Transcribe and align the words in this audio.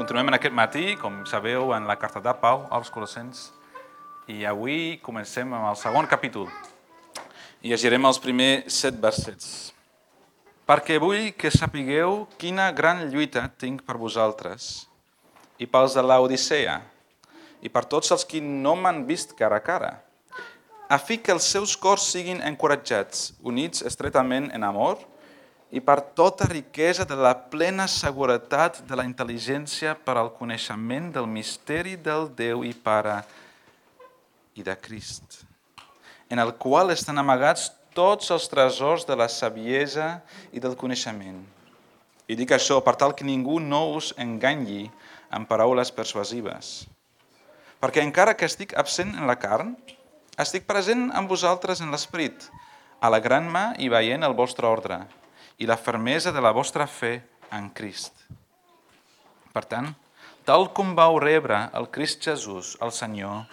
Continuem 0.00 0.30
en 0.30 0.34
aquest 0.38 0.54
matí, 0.56 0.94
com 0.96 1.18
sabeu, 1.28 1.74
en 1.76 1.84
la 1.84 1.98
carta 2.00 2.22
de 2.24 2.32
Pau 2.40 2.62
als 2.72 2.88
Colossens. 2.88 3.50
I 4.32 4.46
avui 4.48 4.96
comencem 5.04 5.50
amb 5.52 5.66
el 5.68 5.76
segon 5.76 6.06
capítol. 6.08 6.46
I 7.60 7.74
llegirem 7.74 8.08
els 8.08 8.20
primers 8.24 8.78
set 8.80 8.96
versets. 8.96 9.74
Perquè 10.64 10.96
vull 11.04 11.34
que 11.36 11.52
sapigueu 11.52 12.22
quina 12.40 12.70
gran 12.72 13.10
lluita 13.12 13.44
tinc 13.60 13.84
per 13.84 13.98
vosaltres 14.00 14.70
i 15.60 15.68
pels 15.68 15.98
de 15.98 16.06
l'Odissea 16.08 16.80
i 17.60 17.68
per 17.68 17.84
tots 17.84 18.16
els 18.16 18.24
que 18.24 18.40
no 18.40 18.72
m'han 18.80 19.04
vist 19.04 19.36
cara 19.36 19.60
a 19.60 19.66
cara, 19.68 19.92
a 20.88 20.96
fi 20.96 21.20
que 21.20 21.36
els 21.36 21.44
seus 21.44 21.76
cors 21.76 22.08
siguin 22.08 22.40
encoratjats, 22.40 23.34
units 23.44 23.84
estretament 23.84 24.48
en 24.56 24.64
amor, 24.64 24.96
i 25.70 25.78
per 25.78 26.00
tota 26.18 26.48
riquesa 26.50 27.06
de 27.06 27.14
la 27.14 27.32
plena 27.50 27.86
seguretat 27.86 28.80
de 28.88 28.96
la 28.98 29.06
intel·ligència 29.06 29.94
per 29.94 30.16
al 30.18 30.32
coneixement 30.34 31.12
del 31.14 31.28
misteri 31.30 31.94
del 31.94 32.26
Déu 32.34 32.64
i 32.66 32.72
Pare 32.74 33.20
i 34.58 34.66
de 34.66 34.74
Crist, 34.74 35.44
en 36.28 36.42
el 36.42 36.56
qual 36.58 36.90
estan 36.90 37.22
amagats 37.22 37.70
tots 37.94 38.32
els 38.34 38.48
tresors 38.50 39.06
de 39.06 39.14
la 39.18 39.28
saviesa 39.30 40.20
i 40.50 40.62
del 40.62 40.74
coneixement. 40.78 41.38
I 42.30 42.34
dic 42.38 42.50
això 42.54 42.80
per 42.82 42.96
tal 42.98 43.14
que 43.14 43.26
ningú 43.26 43.58
no 43.62 43.84
us 43.94 44.10
enganyi 44.18 44.88
amb 45.30 45.46
paraules 45.50 45.90
persuasives. 45.94 46.86
Perquè 47.82 48.02
encara 48.02 48.34
que 48.34 48.46
estic 48.46 48.74
absent 48.78 49.14
en 49.14 49.26
la 49.30 49.38
carn, 49.38 49.72
estic 50.38 50.66
present 50.66 51.08
amb 51.14 51.30
vosaltres 51.30 51.80
en 51.82 51.94
l'esperit, 51.94 52.50
alegrant-me 53.00 53.64
i 53.78 53.88
veient 53.90 54.26
el 54.26 54.36
vostre 54.38 54.68
ordre 54.68 55.00
i 55.60 55.68
la 55.68 55.76
fermesa 55.76 56.32
de 56.32 56.40
la 56.40 56.52
vostra 56.56 56.86
fe 56.88 57.20
en 57.52 57.68
Crist. 57.76 58.24
Per 59.52 59.62
tant, 59.68 59.92
tal 60.48 60.70
com 60.72 60.94
vau 60.96 61.18
rebre 61.20 61.66
el 61.76 61.90
Crist 61.92 62.24
Jesús, 62.24 62.76
el 62.80 62.92
Senyor, 62.96 63.44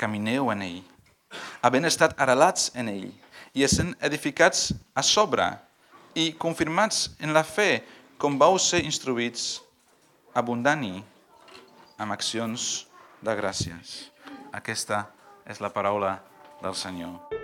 camineu 0.00 0.50
en 0.50 0.64
ell, 0.66 0.80
havent 1.62 1.86
estat 1.86 2.16
arrelats 2.20 2.72
en 2.74 2.90
ell 2.90 3.10
i 3.54 3.64
essent 3.64 3.94
edificats 4.02 4.72
a 4.98 5.04
sobre 5.06 5.46
i 6.18 6.32
confirmats 6.44 7.12
en 7.22 7.32
la 7.36 7.44
fe 7.46 7.84
com 8.18 8.38
vau 8.40 8.58
ser 8.58 8.82
instruïts, 8.86 9.62
abundant-hi 10.34 11.02
amb 12.02 12.14
accions 12.16 12.86
de 13.22 13.36
gràcies. 13.38 14.10
Aquesta 14.52 15.06
és 15.46 15.62
la 15.62 15.72
paraula 15.74 16.18
del 16.62 16.76
Senyor. 16.78 17.41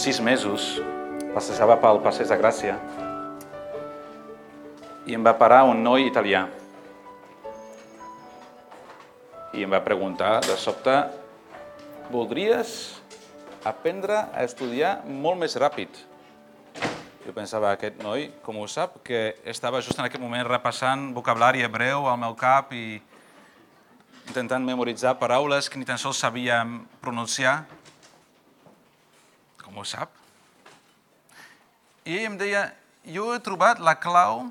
Uns 0.00 0.06
sis 0.08 0.20
mesos 0.24 0.66
passejava 1.34 1.74
pel 1.76 1.98
Passeig 2.00 2.30
de 2.30 2.36
Gràcia 2.40 2.72
i 5.04 5.12
em 5.12 5.26
va 5.26 5.34
parar 5.36 5.58
un 5.68 5.82
noi 5.84 6.06
italià 6.08 6.46
i 9.52 9.66
em 9.66 9.76
va 9.76 9.82
preguntar 9.84 10.30
de 10.46 10.56
sobte 10.56 10.94
voldries 12.08 12.72
aprendre 13.68 14.22
a 14.32 14.46
estudiar 14.48 14.94
molt 15.04 15.36
més 15.42 15.58
ràpid. 15.60 15.92
Jo 17.26 17.36
pensava, 17.36 17.74
aquest 17.74 18.00
noi, 18.00 18.30
com 18.40 18.56
ho 18.56 18.64
sap, 18.72 19.02
que 19.04 19.34
estava 19.44 19.84
just 19.84 20.00
en 20.00 20.08
aquest 20.08 20.24
moment 20.24 20.48
repassant 20.48 21.10
vocabulari 21.12 21.60
hebreu 21.68 22.08
al 22.08 22.16
meu 22.24 22.32
cap 22.40 22.72
i 22.72 23.02
intentant 24.30 24.64
memoritzar 24.64 25.18
paraules 25.20 25.68
que 25.68 25.76
ni 25.76 25.84
tan 25.84 26.00
sols 26.00 26.24
sabia 26.24 26.62
pronunciar. 27.04 27.66
Com 29.70 29.84
ho 29.84 29.84
sap? 29.86 30.10
I 32.02 32.16
ell 32.16 32.24
em 32.32 32.36
deia, 32.40 32.64
jo 33.06 33.28
he 33.30 33.38
trobat 33.38 33.78
la 33.78 33.94
clau 34.02 34.48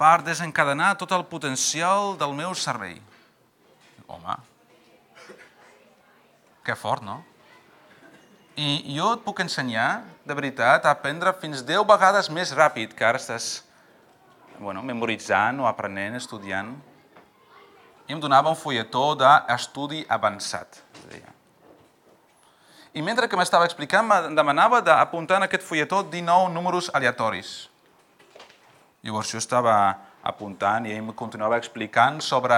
per 0.00 0.22
desencadenar 0.24 0.94
tot 0.96 1.12
el 1.12 1.26
potencial 1.28 2.16
del 2.16 2.32
meu 2.38 2.54
cervell. 2.56 3.02
Home, 4.08 4.38
que 6.64 6.78
fort, 6.80 7.04
no? 7.04 7.18
I 8.56 8.96
jo 8.96 9.12
et 9.18 9.24
puc 9.28 9.44
ensenyar, 9.44 10.00
de 10.24 10.40
veritat, 10.40 10.88
a 10.88 10.96
aprendre 10.96 11.36
fins 11.36 11.60
10 11.68 11.84
vegades 11.92 12.32
més 12.32 12.56
ràpid 12.56 12.96
que 12.96 13.04
ara 13.04 13.20
estàs 13.20 13.50
bueno, 14.56 14.80
memoritzant 14.80 15.60
o 15.60 15.68
aprenent, 15.68 16.16
estudiant. 16.16 16.72
I 18.08 18.16
em 18.16 18.22
donava 18.22 18.48
un 18.48 18.56
fulletó 18.56 19.10
d'estudi 19.20 20.06
avançat. 20.08 20.80
Deia. 21.10 21.35
I 22.96 23.02
mentre 23.04 23.28
que 23.28 23.36
m'estava 23.36 23.66
explicant, 23.68 24.08
em 24.24 24.32
demanava 24.32 24.78
d'apuntar 24.80 25.36
en 25.36 25.44
aquest 25.44 25.66
fulletó 25.68 25.98
19 26.00 26.48
números 26.54 26.86
aleatoris. 26.96 27.68
Llavors 29.04 29.32
jo 29.34 29.36
estava 29.42 29.74
apuntant 30.24 30.88
i 30.88 30.94
ell 30.94 31.02
em 31.02 31.12
continuava 31.12 31.58
explicant 31.60 32.22
sobre 32.24 32.56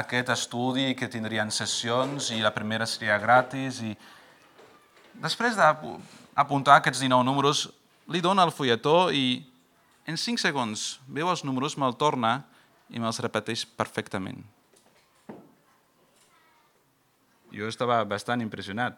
aquest 0.00 0.32
estudi 0.32 0.94
que 0.96 1.10
tindrien 1.12 1.52
sessions 1.52 2.30
i 2.32 2.40
la 2.40 2.54
primera 2.56 2.88
seria 2.88 3.20
gratis 3.20 3.82
i 3.84 3.92
després 5.20 5.60
d'apuntar 5.60 6.80
aquests 6.80 7.04
19 7.04 7.28
números 7.28 7.66
li 8.08 8.24
dona 8.24 8.48
el 8.48 8.56
fulletó 8.56 9.12
i 9.12 9.44
en 10.08 10.16
5 10.16 10.40
segons 10.40 10.96
veu 11.06 11.28
els 11.28 11.44
números, 11.44 11.76
me'l 11.76 12.00
torna 12.00 12.38
i 12.88 12.96
me'ls 12.96 13.20
repeteix 13.20 13.68
perfectament. 13.68 14.40
Jo 17.52 17.68
estava 17.68 18.00
bastant 18.08 18.40
impressionat. 18.40 18.96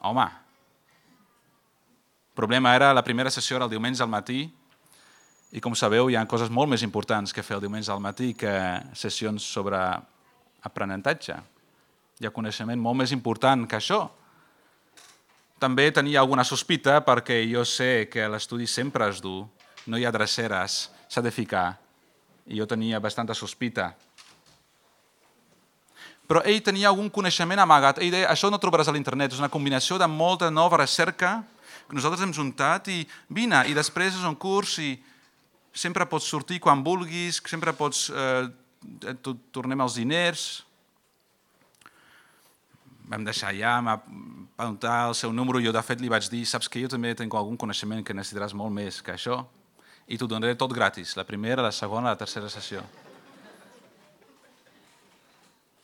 Home, 0.00 0.26
el 2.36 2.36
problema 2.36 2.74
era 2.76 2.92
la 2.92 3.04
primera 3.04 3.30
sessió 3.30 3.56
era 3.56 3.64
el 3.64 3.70
diumenge 3.72 4.02
al 4.04 4.12
matí 4.12 4.42
i 5.56 5.60
com 5.64 5.74
sabeu 5.78 6.10
hi 6.10 6.16
ha 6.18 6.26
coses 6.28 6.50
molt 6.52 6.68
més 6.68 6.82
importants 6.84 7.32
que 7.32 7.42
fer 7.42 7.56
el 7.56 7.62
diumenge 7.64 7.92
al 7.92 8.02
matí 8.04 8.34
que 8.36 8.52
sessions 8.92 9.42
sobre 9.56 9.78
aprenentatge. 10.68 11.36
Hi 12.20 12.26
ha 12.28 12.34
coneixement 12.34 12.80
molt 12.80 13.00
més 13.00 13.12
important 13.16 13.64
que 13.68 13.78
això. 13.78 14.02
També 15.58 15.88
tenia 15.96 16.20
alguna 16.20 16.44
sospita 16.44 16.98
perquè 17.06 17.38
jo 17.48 17.64
sé 17.64 18.08
que 18.12 18.28
l'estudi 18.28 18.66
sempre 18.68 19.08
es 19.08 19.22
du, 19.24 19.38
no 19.86 19.96
hi 19.96 20.04
ha 20.04 20.12
dreceres, 20.12 20.90
s'ha 21.08 21.22
de 21.24 21.32
ficar. 21.32 21.78
I 22.52 22.60
jo 22.60 22.66
tenia 22.68 23.00
bastanta 23.00 23.34
sospita. 23.34 23.94
Però 26.26 26.42
ell 26.44 26.62
tenia 26.64 26.88
algun 26.90 27.08
coneixement 27.12 27.60
amagat. 27.62 28.00
Ell 28.02 28.10
deia, 28.14 28.30
això 28.32 28.50
no 28.50 28.58
trobaràs 28.62 28.90
a 28.90 28.94
l'internet, 28.94 29.32
és 29.32 29.42
una 29.42 29.52
combinació 29.52 29.98
de 29.98 30.08
molta 30.10 30.50
nova 30.50 30.80
recerca 30.82 31.38
que 31.86 31.94
nosaltres 31.94 32.24
hem 32.24 32.34
juntat 32.34 32.88
i 32.90 33.04
vine, 33.30 33.62
i 33.70 33.74
després 33.76 34.16
és 34.18 34.26
un 34.26 34.34
curs 34.34 34.78
i 34.82 34.96
sempre 35.76 36.06
pots 36.10 36.26
sortir 36.26 36.60
quan 36.62 36.84
vulguis, 36.84 37.42
sempre 37.46 37.74
pots... 37.76 38.08
Eh, 38.10 38.46
tornem 39.50 39.80
els 39.82 39.96
diners. 39.98 40.42
Vam 43.10 43.24
deixar 43.26 43.50
allà, 43.50 43.72
em 43.80 43.88
va 43.88 43.96
preguntar 44.56 44.98
el 45.08 45.16
seu 45.18 45.32
número, 45.34 45.62
jo 45.62 45.72
de 45.74 45.82
fet 45.82 46.02
li 46.02 46.10
vaig 46.12 46.28
dir, 46.30 46.44
saps 46.46 46.70
que 46.70 46.82
jo 46.82 46.90
també 46.92 47.14
tinc 47.18 47.34
algun 47.34 47.58
coneixement 47.58 48.04
que 48.06 48.14
necessitaràs 48.14 48.54
molt 48.54 48.74
més 48.74 49.00
que 49.02 49.14
això, 49.14 49.40
i 50.06 50.18
t'ho 50.18 50.30
donaré 50.30 50.54
tot 50.58 50.74
gratis, 50.74 51.16
la 51.18 51.26
primera, 51.26 51.66
la 51.66 51.74
segona, 51.74 52.12
la 52.12 52.20
tercera 52.20 52.50
sessió. 52.52 52.84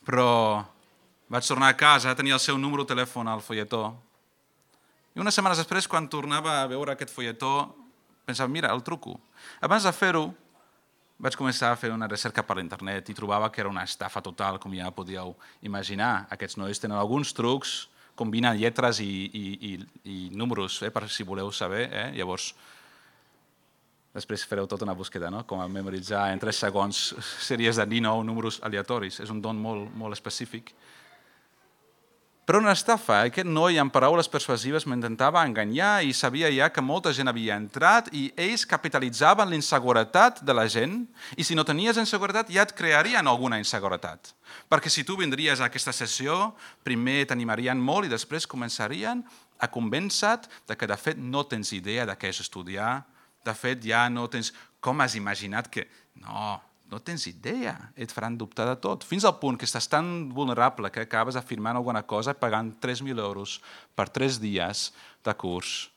Però 0.03 0.63
vaig 1.31 1.47
tornar 1.47 1.71
a 1.71 1.77
casa, 1.79 2.15
tenia 2.15 2.35
el 2.35 2.43
seu 2.43 2.57
número 2.59 2.83
de 2.83 2.93
telèfon 2.93 3.29
al 3.31 3.41
folletó, 3.41 3.87
i 5.13 5.21
unes 5.21 5.35
setmanes 5.37 5.59
després, 5.61 5.85
quan 5.85 6.07
tornava 6.09 6.55
a 6.63 6.69
veure 6.69 6.95
aquest 6.95 7.11
folletó, 7.13 7.69
pensava, 8.25 8.49
mira, 8.49 8.71
el 8.73 8.81
truco. 8.81 9.19
Abans 9.61 9.85
de 9.85 9.91
fer-ho, 9.93 10.23
vaig 11.21 11.37
començar 11.37 11.69
a 11.69 11.77
fer 11.77 11.91
una 11.93 12.09
recerca 12.09 12.41
per 12.43 12.57
l'internet 12.57 13.11
i 13.11 13.15
trobava 13.15 13.51
que 13.53 13.61
era 13.61 13.69
una 13.69 13.83
estafa 13.85 14.23
total, 14.25 14.57
com 14.59 14.73
ja 14.73 14.89
podíeu 14.91 15.35
imaginar. 15.61 16.25
Aquests 16.33 16.57
nois 16.57 16.81
tenen 16.81 16.97
alguns 16.97 17.33
trucs, 17.37 17.75
combinen 18.17 18.57
lletres 18.57 19.03
i, 19.05 19.11
i, 19.29 19.45
i, 19.69 19.73
i 20.09 20.17
números, 20.33 20.81
eh, 20.81 20.89
per 20.89 21.05
si 21.09 21.25
voleu 21.25 21.51
saber. 21.53 21.85
Eh? 21.91 22.09
Llavors, 22.17 22.55
després 24.13 24.45
fareu 24.45 24.67
tota 24.69 24.85
una 24.85 24.95
búsqueda, 24.97 25.31
no? 25.33 25.43
com 25.49 25.61
a 25.61 25.67
memoritzar 25.67 26.27
en 26.33 26.41
3 26.41 26.63
segons 26.67 27.05
sèries 27.49 27.81
de 27.81 27.87
19 27.97 28.25
números 28.27 28.59
aleatoris. 28.63 29.19
És 29.25 29.33
un 29.33 29.41
don 29.41 29.57
molt, 29.57 29.89
molt 29.97 30.13
específic. 30.15 30.73
Però 32.43 32.59
una 32.59 32.73
estafa, 32.75 33.21
aquest 33.23 33.47
noi 33.47 33.77
amb 33.79 33.93
paraules 33.95 34.27
persuasives 34.27 34.83
m'intentava 34.83 35.45
enganyar 35.47 36.01
i 36.03 36.11
sabia 36.11 36.49
ja 36.51 36.67
que 36.75 36.81
molta 36.83 37.13
gent 37.15 37.31
havia 37.31 37.55
entrat 37.55 38.09
i 38.11 38.25
ells 38.35 38.65
capitalitzaven 38.67 39.47
l'inseguretat 39.47 40.41
de 40.43 40.55
la 40.57 40.65
gent 40.67 40.97
i 41.39 41.45
si 41.47 41.55
no 41.55 41.63
tenies 41.63 42.01
inseguretat 42.01 42.51
ja 42.51 42.65
et 42.67 42.75
crearien 42.75 43.31
alguna 43.31 43.61
inseguretat. 43.63 44.33
Perquè 44.67 44.91
si 44.91 45.05
tu 45.07 45.15
vindries 45.15 45.63
a 45.63 45.69
aquesta 45.71 45.95
sessió, 45.95 46.51
primer 46.83 47.21
t'animarien 47.31 47.79
molt 47.79 48.09
i 48.09 48.11
després 48.11 48.43
començarien 48.43 49.23
a 49.55 49.71
convèncer 49.71 50.35
de 50.67 50.75
que 50.75 50.91
de 50.91 50.99
fet 50.99 51.23
no 51.23 51.45
tens 51.47 51.71
idea 51.71 52.03
de 52.03 52.17
què 52.19 52.27
és 52.27 52.43
estudiar, 52.43 53.05
de 53.45 53.55
fet 53.57 53.83
ja 53.85 54.05
no 54.09 54.27
tens 54.31 54.53
com 54.83 55.01
has 55.01 55.15
imaginat 55.19 55.69
que... 55.71 55.87
No, 56.21 56.61
no 56.93 56.99
tens 57.01 57.25
idea, 57.25 57.73
et 57.97 58.11
faran 58.13 58.35
dubtar 58.37 58.67
de 58.69 58.75
tot. 58.77 59.01
Fins 59.07 59.25
al 59.25 59.39
punt 59.41 59.57
que 59.57 59.65
estàs 59.65 59.87
tan 59.89 60.29
vulnerable 60.35 60.91
que 60.93 61.01
acabes 61.07 61.39
afirmant 61.39 61.79
alguna 61.79 62.03
cosa 62.05 62.35
pagant 62.37 62.69
3.000 62.83 63.17
euros 63.17 63.57
per 63.97 64.11
3 64.13 64.37
dies 64.43 64.91
de 65.25 65.33
curs. 65.33 65.89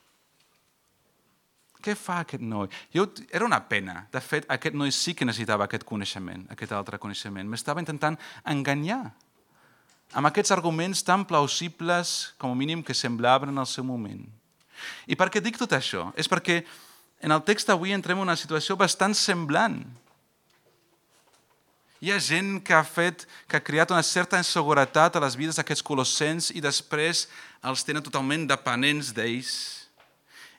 Què 1.84 1.94
fa 1.94 2.22
aquest 2.24 2.42
noi? 2.42 2.70
Jo, 2.94 3.04
era 3.28 3.44
una 3.44 3.60
pena. 3.68 4.06
De 4.10 4.22
fet, 4.24 4.48
aquest 4.50 4.74
noi 4.74 4.90
sí 4.94 5.14
que 5.14 5.28
necessitava 5.28 5.68
aquest 5.68 5.84
coneixement, 5.86 6.46
aquest 6.50 6.72
altre 6.72 6.98
coneixement. 6.98 7.46
M'estava 7.46 7.84
intentant 7.84 8.16
enganyar 8.48 9.02
amb 10.16 10.30
aquests 10.30 10.54
arguments 10.56 11.04
tan 11.04 11.26
plausibles 11.28 12.32
com 12.40 12.50
a 12.50 12.58
mínim 12.58 12.82
que 12.82 12.94
semblaven 12.94 13.52
en 13.52 13.62
el 13.62 13.68
seu 13.70 13.84
moment. 13.84 14.24
I 15.06 15.16
per 15.18 15.28
què 15.30 15.42
dic 15.44 15.60
tot 15.60 15.72
això? 15.76 16.08
És 16.16 16.28
perquè 16.30 16.62
en 17.20 17.32
el 17.32 17.42
text 17.44 17.70
avui 17.72 17.94
entrem 17.96 18.18
en 18.20 18.28
una 18.28 18.36
situació 18.36 18.76
bastant 18.76 19.14
semblant. 19.16 19.80
Hi 22.04 22.12
ha 22.12 22.18
gent 22.20 22.58
que 22.60 22.74
ha 22.76 22.84
fet, 22.84 23.24
que 23.48 23.56
ha 23.56 23.64
creat 23.64 23.90
una 23.90 24.04
certa 24.04 24.36
inseguretat 24.36 25.16
a 25.16 25.22
les 25.24 25.36
vides 25.38 25.56
d'aquests 25.56 25.84
colossens 25.84 26.50
i 26.52 26.60
després 26.60 27.24
els 27.64 27.84
tenen 27.88 28.04
totalment 28.04 28.44
dependents 28.46 29.14
d'ells. 29.16 29.54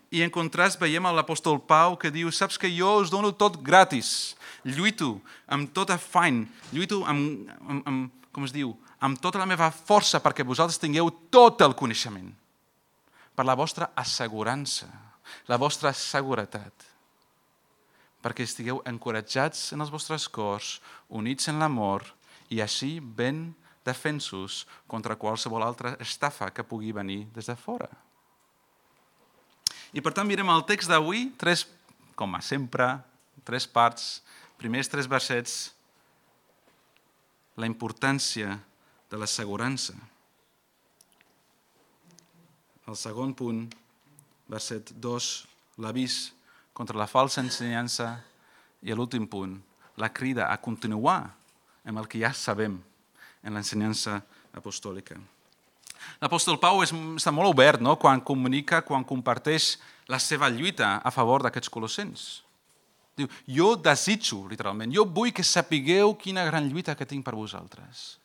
I 0.09 0.23
en 0.25 0.33
contrast 0.33 0.79
veiem 0.81 1.05
l'apòstol 1.13 1.59
Pau 1.67 1.97
que 1.99 2.11
diu 2.11 2.31
saps 2.33 2.57
que 2.57 2.71
jo 2.73 2.95
us 3.03 3.11
dono 3.13 3.33
tot 3.35 3.61
gratis, 3.61 4.35
lluito 4.65 5.19
amb 5.45 5.69
tot 5.75 5.91
afany, 5.93 6.45
lluito 6.73 7.03
amb, 7.05 7.51
amb, 7.67 7.81
amb, 7.85 8.27
com 8.33 8.47
es 8.47 8.55
diu, 8.55 8.73
amb 8.99 9.19
tota 9.21 9.37
la 9.37 9.49
meva 9.49 9.69
força 9.69 10.23
perquè 10.23 10.47
vosaltres 10.47 10.81
tingueu 10.81 11.11
tot 11.29 11.61
el 11.61 11.75
coneixement, 11.77 12.31
per 13.35 13.45
la 13.45 13.55
vostra 13.59 13.91
assegurança, 13.93 14.89
la 15.47 15.57
vostra 15.61 15.93
seguretat 15.93 16.93
perquè 18.27 18.43
estigueu 18.43 18.81
encoratjats 18.89 19.71
en 19.71 19.83
els 19.85 19.91
vostres 19.93 20.25
cors, 20.27 20.77
units 21.07 21.47
en 21.47 21.61
l'amor 21.61 22.03
i 22.51 22.59
així 22.63 22.97
ben 22.99 23.53
defensos 23.87 24.65
contra 24.89 25.15
qualsevol 25.15 25.63
altra 25.63 25.95
estafa 26.03 26.49
que 26.51 26.65
pugui 26.67 26.91
venir 26.91 27.25
des 27.35 27.47
de 27.47 27.55
fora. 27.55 27.87
I 29.95 30.03
per 30.03 30.11
tant 30.11 30.27
mirem 30.27 30.49
el 30.51 30.65
text 30.67 30.91
d'avui, 30.91 31.29
tres, 31.39 31.63
com 32.19 32.35
a 32.35 32.41
sempre, 32.43 32.89
tres 33.47 33.67
parts, 33.71 34.19
primers 34.59 34.91
tres 34.91 35.07
versets, 35.07 35.71
la 37.55 37.69
importància 37.69 38.57
de 39.07 39.17
l'assegurança. 39.21 39.95
El 42.87 42.99
segon 42.99 43.31
punt, 43.35 43.63
verset 44.47 44.91
2, 44.95 45.29
l'avís 45.83 46.31
contra 46.73 46.97
la 46.97 47.07
falsa 47.09 47.41
ensenyança 47.43 48.15
i 48.85 48.93
l'últim 48.93 49.27
punt, 49.27 49.57
la 49.97 50.11
crida 50.13 50.51
a 50.51 50.57
continuar 50.61 51.33
amb 51.87 51.99
el 51.99 52.07
que 52.07 52.21
ja 52.21 52.33
sabem 52.33 52.77
en 53.43 53.55
l'ensenyança 53.55 54.19
apostòlica. 54.57 55.17
L'apòstol 56.21 56.59
Pau 56.61 56.81
és, 56.85 56.93
està 56.93 57.33
molt 57.33 57.51
obert 57.51 57.81
no? 57.83 57.95
quan 57.99 58.21
comunica, 58.23 58.83
quan 58.85 59.05
comparteix 59.05 59.75
la 60.07 60.19
seva 60.21 60.49
lluita 60.49 60.97
a 61.03 61.11
favor 61.11 61.43
d'aquests 61.43 61.71
colossens. 61.73 62.27
Diu, 63.17 63.29
jo 63.49 63.71
desitjo, 63.81 64.43
literalment, 64.49 64.93
jo 64.93 65.03
vull 65.09 65.33
que 65.33 65.43
sapigueu 65.43 66.13
quina 66.21 66.45
gran 66.45 66.69
lluita 66.69 66.95
que 66.95 67.07
tinc 67.09 67.25
per 67.25 67.33
vosaltres. 67.35 68.19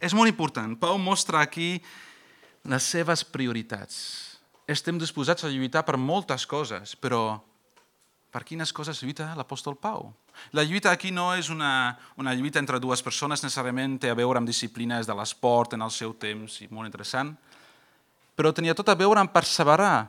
És 0.00 0.14
molt 0.16 0.30
important. 0.30 0.72
Pau 0.80 0.96
mostra 0.98 1.42
aquí 1.44 1.76
les 2.64 2.86
seves 2.88 3.26
prioritats 3.28 4.33
estem 4.70 4.98
disposats 4.98 5.44
a 5.44 5.50
lluitar 5.52 5.84
per 5.84 5.96
moltes 6.00 6.46
coses, 6.48 6.94
però 6.96 7.38
per 8.34 8.42
quines 8.46 8.72
coses 8.74 9.02
lluita 9.02 9.32
l'apòstol 9.38 9.76
Pau? 9.78 10.08
La 10.56 10.64
lluita 10.66 10.90
aquí 10.90 11.12
no 11.14 11.28
és 11.38 11.50
una, 11.52 11.94
una 12.18 12.34
lluita 12.34 12.58
entre 12.58 12.80
dues 12.82 13.02
persones, 13.04 13.44
necessàriament 13.44 14.00
té 14.02 14.10
a 14.10 14.18
veure 14.18 14.40
amb 14.40 14.50
disciplines 14.50 15.06
de 15.06 15.14
l'esport 15.14 15.76
en 15.76 15.84
el 15.86 15.92
seu 15.94 16.16
temps, 16.18 16.58
i 16.64 16.70
molt 16.70 16.90
interessant, 16.90 17.34
però 18.34 18.50
tenia 18.50 18.74
tot 18.74 18.90
a 18.90 18.98
veure 18.98 19.22
amb 19.22 19.30
perseverar. 19.30 20.08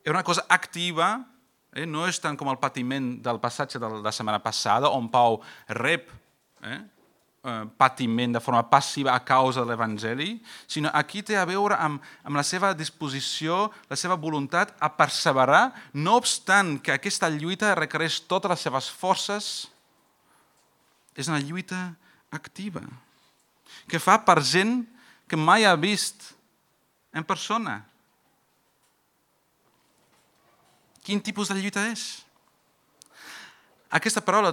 Era 0.00 0.16
una 0.16 0.24
cosa 0.24 0.46
activa, 0.48 1.18
eh? 1.74 1.84
no 1.84 2.06
és 2.08 2.22
tant 2.22 2.38
com 2.38 2.48
el 2.48 2.60
patiment 2.62 3.18
del 3.20 3.42
passatge 3.42 3.82
de 3.82 3.90
la 4.00 4.14
setmana 4.14 4.40
passada, 4.40 4.88
on 4.88 5.10
Pau 5.12 5.42
rep 5.76 6.08
eh? 6.64 6.80
Eh, 7.48 7.64
patiment 7.78 8.34
de 8.34 8.40
forma 8.42 8.64
passiva 8.68 9.14
a 9.14 9.22
causa 9.24 9.62
de 9.62 9.70
l'Evangeli, 9.70 10.32
sinó 10.66 10.90
aquí 10.92 11.22
té 11.24 11.36
a 11.38 11.46
veure 11.48 11.76
amb, 11.80 12.02
amb 12.26 12.36
la 12.36 12.42
seva 12.44 12.74
disposició, 12.76 13.68
la 13.88 13.96
seva 13.96 14.18
voluntat 14.20 14.74
a 14.84 14.90
perseverar, 14.92 15.70
no 15.94 16.18
obstant 16.18 16.76
que 16.82 16.92
aquesta 16.92 17.30
lluita 17.32 17.76
requereix 17.78 18.18
totes 18.28 18.52
les 18.52 18.64
seves 18.66 18.90
forces, 18.90 19.48
és 21.16 21.30
una 21.30 21.40
lluita 21.40 21.94
activa, 22.34 22.82
que 23.88 24.02
fa 24.02 24.18
per 24.26 24.40
gent 24.44 24.82
que 25.30 25.38
mai 25.38 25.64
ha 25.64 25.76
vist 25.78 26.34
en 27.14 27.24
persona. 27.24 27.80
Quin 31.06 31.22
tipus 31.24 31.48
de 31.48 31.56
lluita 31.62 31.86
és? 31.88 32.10
Aquesta 33.88 34.20
paraula 34.20 34.52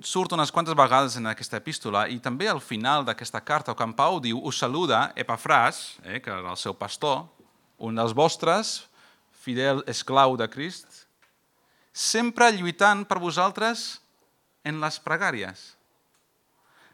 surt 0.00 0.32
unes 0.32 0.48
quantes 0.48 0.72
vegades 0.72 1.18
en 1.20 1.28
aquesta 1.28 1.58
epístola 1.60 2.06
i 2.08 2.16
també 2.24 2.48
al 2.48 2.62
final 2.64 3.04
d'aquesta 3.04 3.42
carta, 3.44 3.74
quan 3.76 3.92
Pau 3.92 4.16
diu, 4.24 4.38
us 4.48 4.56
saluda 4.62 5.10
Epafràs, 5.12 5.98
eh, 6.02 6.22
que 6.24 6.32
era 6.32 6.54
el 6.54 6.56
seu 6.56 6.72
pastor, 6.72 7.26
un 7.76 8.00
dels 8.00 8.14
vostres, 8.16 8.86
fidel 9.44 9.82
esclau 9.86 10.38
de 10.40 10.48
Crist, 10.48 11.04
sempre 11.92 12.48
lluitant 12.56 13.04
per 13.04 13.20
vosaltres 13.20 14.00
en 14.64 14.80
les 14.80 14.96
pregàries. 15.04 15.74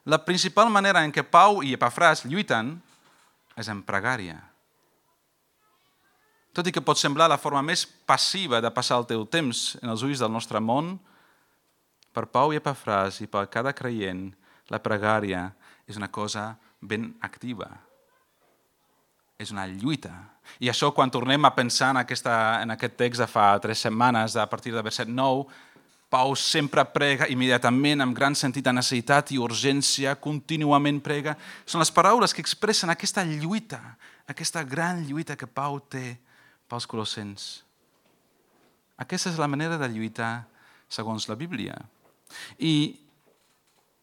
La 0.02 0.18
principal 0.18 0.66
manera 0.66 1.04
en 1.06 1.14
què 1.14 1.22
Pau 1.22 1.62
i 1.62 1.76
Epafràs 1.78 2.24
lluiten 2.26 2.74
és 3.54 3.70
en 3.70 3.84
pregària. 3.86 4.40
Tot 6.52 6.66
i 6.66 6.74
que 6.74 6.82
pot 6.82 6.98
semblar 6.98 7.30
la 7.30 7.38
forma 7.38 7.62
més 7.62 7.86
passiva 7.86 8.58
de 8.60 8.74
passar 8.74 8.98
el 8.98 9.06
teu 9.06 9.22
temps 9.30 9.76
en 9.80 9.94
els 9.94 10.02
ulls 10.02 10.18
del 10.18 10.34
nostre 10.34 10.58
món, 10.60 10.96
per 12.12 12.28
Pau 12.28 12.52
i 12.52 12.60
Epafràs 12.60 13.22
i 13.24 13.28
per 13.30 13.46
cada 13.52 13.72
creient, 13.76 14.28
la 14.70 14.80
pregària 14.82 15.48
és 15.88 15.98
una 15.98 16.10
cosa 16.12 16.52
ben 16.80 17.12
activa. 17.20 17.68
És 19.38 19.50
una 19.50 19.66
lluita. 19.66 20.12
I 20.62 20.70
això, 20.70 20.92
quan 20.94 21.10
tornem 21.10 21.44
a 21.44 21.54
pensar 21.54 21.90
en, 21.92 22.02
aquesta, 22.02 22.36
en 22.62 22.74
aquest 22.74 22.96
text 22.98 23.22
de 23.22 23.28
fa 23.30 23.52
tres 23.62 23.82
setmanes, 23.82 24.36
a 24.36 24.46
partir 24.46 24.74
de 24.74 24.82
verset 24.82 25.08
9, 25.08 25.46
Pau 26.12 26.34
sempre 26.36 26.84
prega 26.92 27.24
immediatament 27.32 28.04
amb 28.04 28.12
gran 28.12 28.34
sentit 28.36 28.66
de 28.66 28.74
necessitat 28.76 29.30
i 29.32 29.38
urgència, 29.40 30.12
contínuament 30.20 30.98
prega. 31.00 31.38
Són 31.64 31.80
les 31.80 31.90
paraules 31.94 32.36
que 32.36 32.44
expressen 32.44 32.92
aquesta 32.92 33.24
lluita, 33.24 33.80
aquesta 34.28 34.60
gran 34.60 35.06
lluita 35.08 35.38
que 35.40 35.48
Pau 35.48 35.80
té 35.80 36.18
pels 36.68 36.84
colossens. 36.84 37.64
Aquesta 39.00 39.32
és 39.32 39.40
la 39.40 39.48
manera 39.48 39.80
de 39.80 39.88
lluitar 39.88 40.44
segons 40.92 41.30
la 41.32 41.38
Bíblia. 41.40 41.80
I 42.58 42.98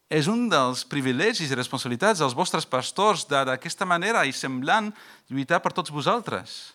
és 0.09 0.25
un 0.25 0.47
dels 0.49 0.81
privilegis 0.89 1.51
i 1.51 1.57
responsabilitats 1.57 2.23
dels 2.23 2.33
vostres 2.33 2.65
pastors 2.65 3.27
d'aquesta 3.29 3.85
manera 3.85 4.25
i 4.25 4.33
semblant 4.33 4.89
lluitar 5.29 5.61
per 5.61 5.71
tots 5.77 5.93
vosaltres. 5.93 6.73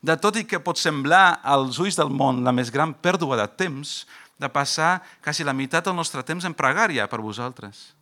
De 0.00 0.16
tot 0.16 0.38
i 0.40 0.44
que 0.48 0.62
pot 0.62 0.80
semblar 0.80 1.40
als 1.44 1.80
ulls 1.82 1.98
del 1.98 2.08
món 2.12 2.44
la 2.44 2.54
més 2.56 2.72
gran 2.72 2.94
pèrdua 2.94 3.36
de 3.42 3.46
temps, 3.60 4.06
de 4.36 4.48
passar 4.52 5.02
quasi 5.24 5.44
la 5.44 5.56
meitat 5.56 5.84
del 5.84 5.96
nostre 5.96 6.24
temps 6.24 6.44
en 6.44 6.56
pregària 6.56 7.08
per 7.08 7.24
vosaltres. 7.24 7.92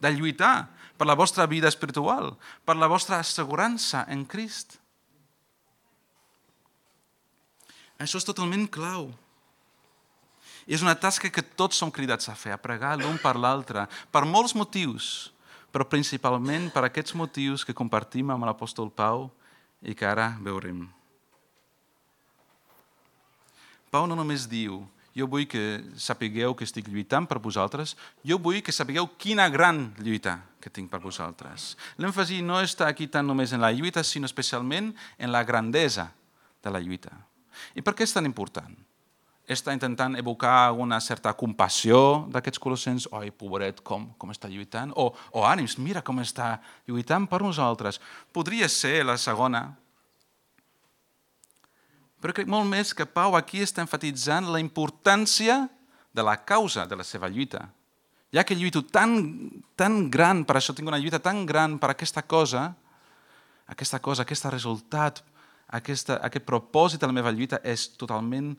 De 0.00 0.12
lluitar 0.12 0.68
per 0.96 1.06
la 1.08 1.16
vostra 1.16 1.46
vida 1.48 1.68
espiritual, 1.68 2.34
per 2.64 2.76
la 2.76 2.88
vostra 2.88 3.20
assegurança 3.20 4.04
en 4.08 4.24
Crist. 4.28 4.78
Això 8.00 8.20
és 8.20 8.28
totalment 8.28 8.68
clau. 8.68 9.08
I 10.66 10.74
és 10.74 10.82
una 10.82 10.96
tasca 10.98 11.30
que 11.30 11.44
tots 11.44 11.78
som 11.78 11.92
cridats 11.94 12.28
a 12.28 12.34
fer, 12.34 12.52
a 12.54 12.60
pregar 12.60 12.96
l'un 12.98 13.20
per 13.22 13.36
l'altre, 13.38 13.86
per 14.10 14.26
molts 14.26 14.56
motius, 14.58 15.30
però 15.70 15.86
principalment 15.86 16.70
per 16.74 16.86
aquests 16.86 17.14
motius 17.14 17.64
que 17.64 17.76
compartim 17.76 18.32
amb 18.34 18.48
l'apòstol 18.48 18.90
Pau 18.90 19.28
i 19.82 19.94
que 19.94 20.08
ara 20.08 20.32
veurem. 20.42 20.86
Pau 23.92 24.08
no 24.10 24.18
només 24.18 24.48
diu 24.50 24.82
jo 25.16 25.24
vull 25.32 25.46
que 25.48 25.80
sapigueu 25.96 26.52
que 26.52 26.66
estic 26.68 26.90
lluitant 26.92 27.24
per 27.24 27.38
vosaltres, 27.40 27.94
jo 28.20 28.36
vull 28.36 28.60
que 28.60 28.74
sapigueu 28.74 29.08
quina 29.16 29.48
gran 29.48 29.94
lluita 29.96 30.42
que 30.60 30.68
tinc 30.68 30.90
per 30.92 31.00
vosaltres. 31.00 31.72
L'èmfasi 31.96 32.42
no 32.44 32.58
està 32.60 32.90
aquí 32.90 33.08
tant 33.08 33.24
només 33.24 33.54
en 33.56 33.64
la 33.64 33.72
lluita, 33.72 34.04
sinó 34.04 34.28
especialment 34.28 34.92
en 35.16 35.32
la 35.32 35.40
grandesa 35.48 36.10
de 36.60 36.74
la 36.74 36.82
lluita. 36.84 37.14
I 37.72 37.80
per 37.80 37.96
què 37.96 38.04
és 38.04 38.12
tan 38.12 38.28
important? 38.28 38.76
Està 39.46 39.70
intentant 39.74 40.16
evocar 40.18 40.72
una 40.74 40.98
certa 41.00 41.32
compassió 41.38 42.26
d'aquests 42.34 42.60
colossens. 42.62 43.06
Oi, 43.14 43.30
pobret, 43.30 43.78
com, 43.86 44.08
com 44.18 44.32
està 44.34 44.50
lluitant? 44.50 44.90
O, 44.98 45.12
o 45.14 45.44
ànims, 45.46 45.76
mira 45.78 46.02
com 46.02 46.18
està 46.22 46.56
lluitant 46.88 47.28
per 47.30 47.40
nosaltres. 47.44 48.00
Podria 48.34 48.68
ser 48.68 49.04
la 49.06 49.14
segona. 49.22 49.68
Però 52.18 52.34
crec 52.34 52.50
molt 52.50 52.66
més 52.66 52.90
que 52.96 53.06
Pau 53.06 53.36
aquí 53.38 53.62
està 53.62 53.84
enfatitzant 53.84 54.50
la 54.50 54.62
importància 54.62 55.66
de 56.16 56.24
la 56.26 56.38
causa 56.42 56.86
de 56.90 56.98
la 56.98 57.04
seva 57.06 57.30
lluita. 57.30 57.68
Ja 58.34 58.42
que 58.42 58.56
lluito 58.58 58.82
tan, 58.82 59.20
tan 59.78 60.08
gran 60.10 60.42
per 60.44 60.58
això, 60.58 60.74
tinc 60.74 60.88
una 60.90 60.98
lluita 60.98 61.20
tan 61.22 61.44
gran 61.46 61.78
per 61.78 61.92
aquesta 61.92 62.24
cosa, 62.26 62.72
aquesta 63.70 64.00
cosa, 64.02 64.24
aquest 64.24 64.48
resultat, 64.50 65.22
aquesta, 65.66 66.18
aquest 66.26 66.46
propòsit 66.48 67.00
de 67.00 67.06
la 67.06 67.14
meva 67.14 67.30
lluita 67.30 67.60
és 67.62 67.86
totalment 67.94 68.56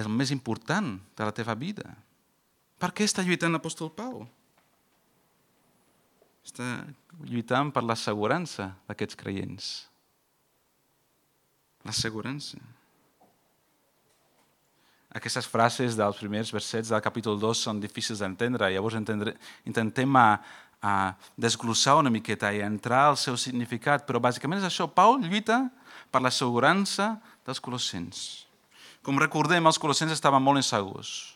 el 0.00 0.10
més 0.10 0.32
important 0.34 0.96
de 1.16 1.26
la 1.26 1.34
teva 1.34 1.54
vida. 1.58 1.94
Per 2.80 2.90
què 2.92 3.06
està 3.06 3.22
lluitant 3.22 3.54
l'apòstol 3.54 3.92
Pau? 3.94 4.24
Està 6.44 6.84
lluitant 7.24 7.70
per 7.72 7.84
l'assegurança 7.86 8.72
d'aquests 8.88 9.18
creients. 9.20 9.68
L'assegurança. 11.86 12.58
Aquestes 15.14 15.46
frases 15.46 15.94
dels 15.94 16.18
primers 16.18 16.50
versets 16.50 16.90
del 16.90 17.02
capítol 17.04 17.38
2 17.38 17.60
són 17.68 17.80
difícils 17.80 18.18
d'entendre, 18.18 18.72
llavors 18.74 18.96
entendre, 18.98 19.36
intentem 19.62 20.16
a, 20.18 20.40
a 20.82 20.94
desglossar 21.38 22.00
una 22.00 22.10
miqueta 22.10 22.50
i 22.50 22.64
entrar 22.66 23.04
al 23.12 23.18
seu 23.20 23.38
significat, 23.38 24.02
però 24.08 24.18
bàsicament 24.18 24.58
és 24.58 24.66
això. 24.66 24.88
Pau 24.90 25.14
lluita 25.22 25.68
per 26.10 26.24
l'assegurança 26.24 27.14
dels 27.46 27.62
colossens. 27.62 28.44
Com 29.04 29.20
recordem, 29.20 29.66
els 29.68 29.78
colossens 29.80 30.14
estaven 30.16 30.42
molt 30.42 30.62
insegurs 30.62 31.34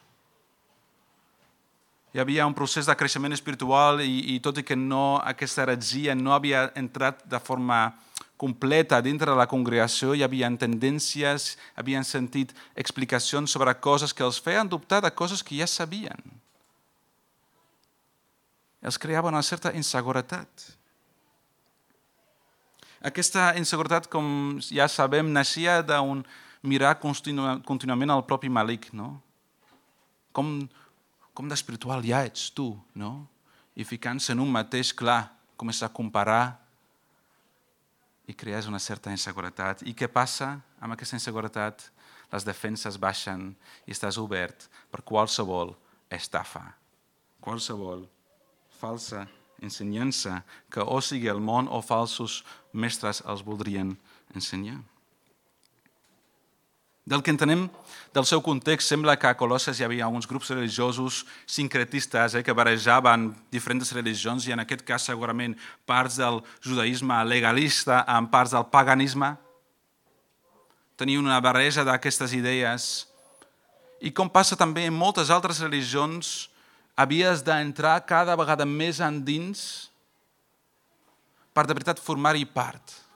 hi 2.13 2.21
havia 2.21 2.47
un 2.49 2.55
procés 2.57 2.87
de 2.89 2.97
creixement 2.97 3.35
espiritual 3.37 4.01
i, 4.01 4.35
i 4.35 4.39
tot 4.41 4.59
i 4.59 4.65
que 4.65 4.77
no, 4.77 5.21
aquesta 5.23 5.63
heretgia 5.63 6.17
no 6.17 6.33
havia 6.33 6.69
entrat 6.79 7.21
de 7.29 7.41
forma 7.41 7.93
completa 8.39 9.01
dintre 9.03 9.31
de 9.31 9.37
la 9.37 9.49
congregació, 9.51 10.15
hi 10.15 10.25
havia 10.25 10.49
tendències, 10.57 11.57
havien 11.77 12.07
sentit 12.07 12.55
explicacions 12.75 13.51
sobre 13.51 13.75
coses 13.75 14.15
que 14.15 14.25
els 14.25 14.41
feien 14.41 14.71
dubtar 14.71 15.03
de 15.05 15.11
coses 15.11 15.43
que 15.43 15.59
ja 15.59 15.67
sabien. 15.67 16.19
Els 18.83 18.99
creava 18.99 19.29
una 19.29 19.43
certa 19.43 19.75
inseguretat. 19.75 20.69
Aquesta 23.03 23.53
inseguretat, 23.59 24.07
com 24.11 24.59
ja 24.63 24.87
sabem, 24.89 25.31
naixia 25.35 25.83
d'un 25.83 26.23
mirar 26.63 26.99
contínuament 27.01 28.11
al 28.11 28.27
propi 28.27 28.49
Malik, 28.49 28.91
no? 28.93 29.17
Com 30.33 30.69
com 31.39 31.47
d'espiritual 31.47 32.03
ja 32.03 32.25
ets 32.27 32.49
tu, 32.51 32.73
no? 32.99 33.29
I 33.79 33.85
ficant-se 33.87 34.33
en 34.35 34.41
un 34.43 34.51
mateix 34.51 34.91
clar, 34.91 35.29
comença 35.55 35.87
a 35.87 35.95
comparar 35.95 36.59
i 38.27 38.35
crees 38.35 38.67
una 38.67 38.81
certa 38.83 39.13
inseguretat. 39.15 39.85
I 39.87 39.95
què 39.95 40.09
passa 40.11 40.57
amb 40.83 40.97
aquesta 40.97 41.15
inseguretat? 41.15 41.85
Les 42.35 42.43
defenses 42.43 42.99
baixen 42.99 43.53
i 43.87 43.95
estàs 43.95 44.19
obert 44.19 44.67
per 44.91 45.05
qualsevol 45.07 45.77
estafa, 46.11 46.65
qualsevol 47.41 48.03
falsa 48.81 49.29
ensenyança 49.63 50.43
que 50.75 50.83
o 50.83 50.99
sigui 50.99 51.31
el 51.31 51.39
món 51.39 51.71
o 51.71 51.79
falsos 51.87 52.43
mestres 52.75 53.23
els 53.23 53.47
voldrien 53.47 53.95
ensenyar. 54.35 54.83
Del 57.09 57.23
que 57.25 57.33
entenem 57.33 57.63
del 58.13 58.27
seu 58.29 58.43
context, 58.45 58.91
sembla 58.91 59.15
que 59.17 59.31
a 59.31 59.37
Colosses 59.39 59.79
hi 59.81 59.85
havia 59.87 60.05
alguns 60.05 60.27
grups 60.29 60.51
religiosos 60.53 61.23
sincretistes 61.49 62.35
eh, 62.37 62.43
que 62.45 62.53
barejaven 62.53 63.31
diferents 63.49 63.95
religions 63.97 64.45
i 64.45 64.53
en 64.53 64.61
aquest 64.61 64.85
cas 64.85 65.07
segurament 65.09 65.55
parts 65.89 66.19
del 66.21 66.43
judaïsme 66.61 67.23
legalista 67.25 68.03
amb 68.05 68.29
parts 68.29 68.53
del 68.53 68.69
paganisme. 68.69 69.33
Tenien 71.01 71.25
una 71.25 71.41
barreja 71.41 71.87
d'aquestes 71.89 72.37
idees. 72.37 73.09
I 74.05 74.13
com 74.13 74.29
passa 74.29 74.59
també 74.59 74.85
en 74.85 74.93
moltes 74.93 75.33
altres 75.33 75.65
religions, 75.65 76.51
havies 76.93 77.41
d'entrar 77.41 78.03
cada 78.05 78.37
vegada 78.37 78.69
més 78.69 79.01
endins 79.01 79.89
per 81.57 81.65
de 81.65 81.73
veritat 81.73 82.05
formar-hi 82.05 82.45
part 82.45 83.08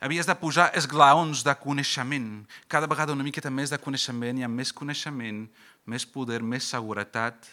havies 0.00 0.26
de 0.26 0.34
posar 0.34 0.70
esglaons 0.76 1.44
de 1.44 1.54
coneixement, 1.60 2.28
cada 2.68 2.88
vegada 2.88 3.12
una 3.12 3.26
miqueta 3.26 3.52
més 3.52 3.72
de 3.72 3.78
coneixement, 3.78 4.40
i 4.40 4.46
amb 4.46 4.56
més 4.56 4.72
coneixement, 4.72 5.44
més 5.86 6.06
poder, 6.08 6.40
més 6.42 6.68
seguretat. 6.72 7.48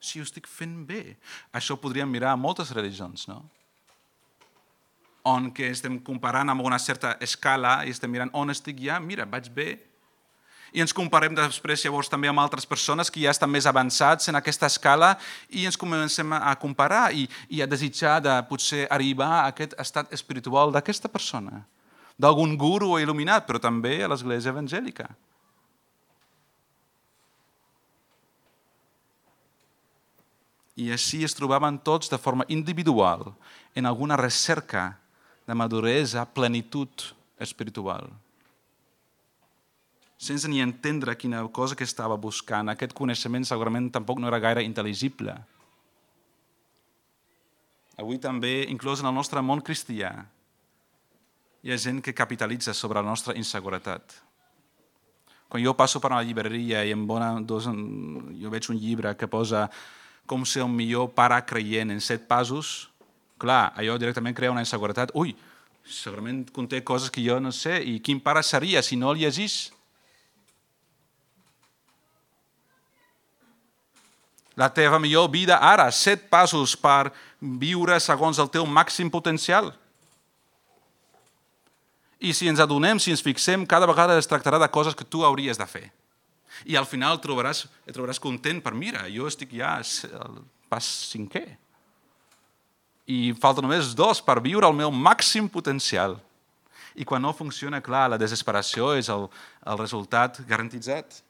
Si 0.00 0.20
ho 0.20 0.26
estic 0.26 0.48
fent 0.48 0.78
bé. 0.88 1.16
Això 1.52 1.76
podríem 1.80 2.08
mirar 2.10 2.32
a 2.32 2.40
moltes 2.40 2.72
religions, 2.76 3.26
no? 3.28 3.42
On 5.26 5.50
que 5.50 5.68
estem 5.74 5.98
comparant 6.06 6.48
amb 6.52 6.62
una 6.62 6.78
certa 6.78 7.16
escala 7.20 7.80
i 7.84 7.92
estem 7.92 8.12
mirant 8.12 8.30
on 8.32 8.54
estic 8.54 8.80
ja, 8.84 9.00
mira, 9.02 9.26
vaig 9.26 9.50
bé, 9.50 9.70
i 10.74 10.82
ens 10.82 10.94
comparem 10.94 11.34
després 11.36 11.84
llavors 11.84 12.10
també 12.10 12.28
amb 12.30 12.42
altres 12.42 12.66
persones 12.66 13.10
que 13.12 13.22
ja 13.22 13.32
estan 13.34 13.50
més 13.52 13.68
avançats 13.70 14.28
en 14.28 14.38
aquesta 14.38 14.66
escala 14.66 15.14
i 15.50 15.66
ens 15.68 15.78
comencem 15.78 16.32
a 16.36 16.54
comparar 16.60 17.10
i, 17.14 17.26
i 17.48 17.62
a 17.62 17.70
desitjar 17.70 18.18
de 18.24 18.34
potser 18.48 18.86
arribar 18.90 19.30
a 19.38 19.46
aquest 19.52 19.76
estat 19.78 20.12
espiritual 20.16 20.74
d'aquesta 20.74 21.08
persona, 21.12 21.62
d'algun 22.18 22.56
guru 22.58 22.96
il·luminat, 22.98 23.46
però 23.46 23.62
també 23.62 24.00
a 24.02 24.10
l'església 24.10 24.52
evangèlica. 24.54 25.08
I 30.76 30.90
així 30.92 31.22
es 31.24 31.32
trobaven 31.32 31.78
tots 31.80 32.10
de 32.12 32.18
forma 32.20 32.44
individual 32.52 33.30
en 33.74 33.86
alguna 33.88 34.18
recerca 34.20 34.98
de 35.48 35.54
maduresa, 35.56 36.26
plenitud 36.26 37.08
espiritual 37.40 38.10
sense 40.16 40.48
ni 40.48 40.62
entendre 40.64 41.16
quina 41.16 41.42
cosa 41.52 41.76
que 41.76 41.84
estava 41.84 42.16
buscant. 42.16 42.70
Aquest 42.72 42.94
coneixement 42.96 43.44
segurament 43.44 43.90
tampoc 43.92 44.20
no 44.20 44.28
era 44.30 44.40
gaire 44.40 44.64
intel·ligible. 44.64 45.36
Avui 47.96 48.18
també, 48.20 48.66
inclús 48.68 49.00
en 49.00 49.08
el 49.08 49.16
nostre 49.16 49.40
món 49.40 49.62
cristià, 49.64 50.12
hi 51.64 51.72
ha 51.72 51.78
gent 51.80 52.02
que 52.04 52.14
capitalitza 52.14 52.74
sobre 52.76 53.00
la 53.00 53.08
nostra 53.08 53.34
inseguretat. 53.36 54.18
Quan 55.48 55.62
jo 55.62 55.76
passo 55.78 56.00
per 56.02 56.10
una 56.12 56.24
llibreria 56.26 56.82
i 56.84 56.92
em 56.92 57.06
bona, 57.06 57.36
dos, 57.40 57.68
jo 57.70 58.52
veig 58.52 58.68
un 58.70 58.80
llibre 58.82 59.14
que 59.16 59.28
posa 59.30 59.68
com 60.26 60.44
ser 60.44 60.64
un 60.66 60.74
millor 60.74 61.12
pare 61.14 61.38
creient 61.46 61.94
en 61.94 62.02
set 62.02 62.26
passos, 62.28 62.90
clar, 63.38 63.72
allò 63.78 63.96
directament 63.96 64.34
crea 64.36 64.50
una 64.50 64.64
inseguretat. 64.64 65.14
Ui, 65.14 65.36
segurament 65.86 66.44
conté 66.52 66.82
coses 66.84 67.12
que 67.14 67.22
jo 67.22 67.38
no 67.40 67.54
sé, 67.54 67.78
i 67.78 68.00
quin 68.02 68.20
pare 68.20 68.42
seria 68.42 68.82
si 68.82 68.98
no 68.98 69.14
el 69.14 69.22
llegís? 69.22 69.75
La 74.56 74.70
teva 74.72 74.98
millor 74.98 75.28
vida 75.30 75.58
ara, 75.60 75.90
set 75.92 76.30
passos 76.32 76.72
per 76.80 77.12
viure 77.40 77.98
segons 78.00 78.40
el 78.40 78.48
teu 78.50 78.64
màxim 78.64 79.10
potencial. 79.12 79.74
I 82.16 82.32
si 82.32 82.48
ens 82.48 82.62
adonem, 82.64 82.98
si 82.98 83.12
ens 83.12 83.20
fixem, 83.20 83.66
cada 83.68 83.86
vegada 83.86 84.16
es 84.16 84.28
tractarà 84.28 84.58
de 84.58 84.68
coses 84.72 84.96
que 84.96 85.04
tu 85.04 85.24
hauries 85.24 85.60
de 85.60 85.66
fer. 85.68 85.84
I 86.64 86.78
al 86.80 86.88
final 86.88 87.20
trobaràs, 87.20 87.66
et 87.84 87.92
trobaràs 87.92 88.20
content 88.22 88.62
per, 88.64 88.72
mira, 88.72 89.04
jo 89.12 89.28
estic 89.28 89.52
ja 89.52 89.76
al 89.76 90.40
pas 90.72 90.86
cinquè. 91.12 91.44
I 93.06 93.34
falta 93.38 93.62
només 93.62 93.92
dos 93.94 94.22
per 94.24 94.40
viure 94.42 94.66
el 94.66 94.74
meu 94.74 94.90
màxim 94.90 95.50
potencial. 95.52 96.16
I 96.96 97.04
quan 97.04 97.20
no 97.20 97.34
funciona, 97.36 97.82
clar, 97.84 98.08
la 98.08 98.18
desesperació 98.18 98.94
és 98.96 99.12
el, 99.12 99.28
el 99.68 99.78
resultat 99.78 100.40
garantitzat. 100.48 101.20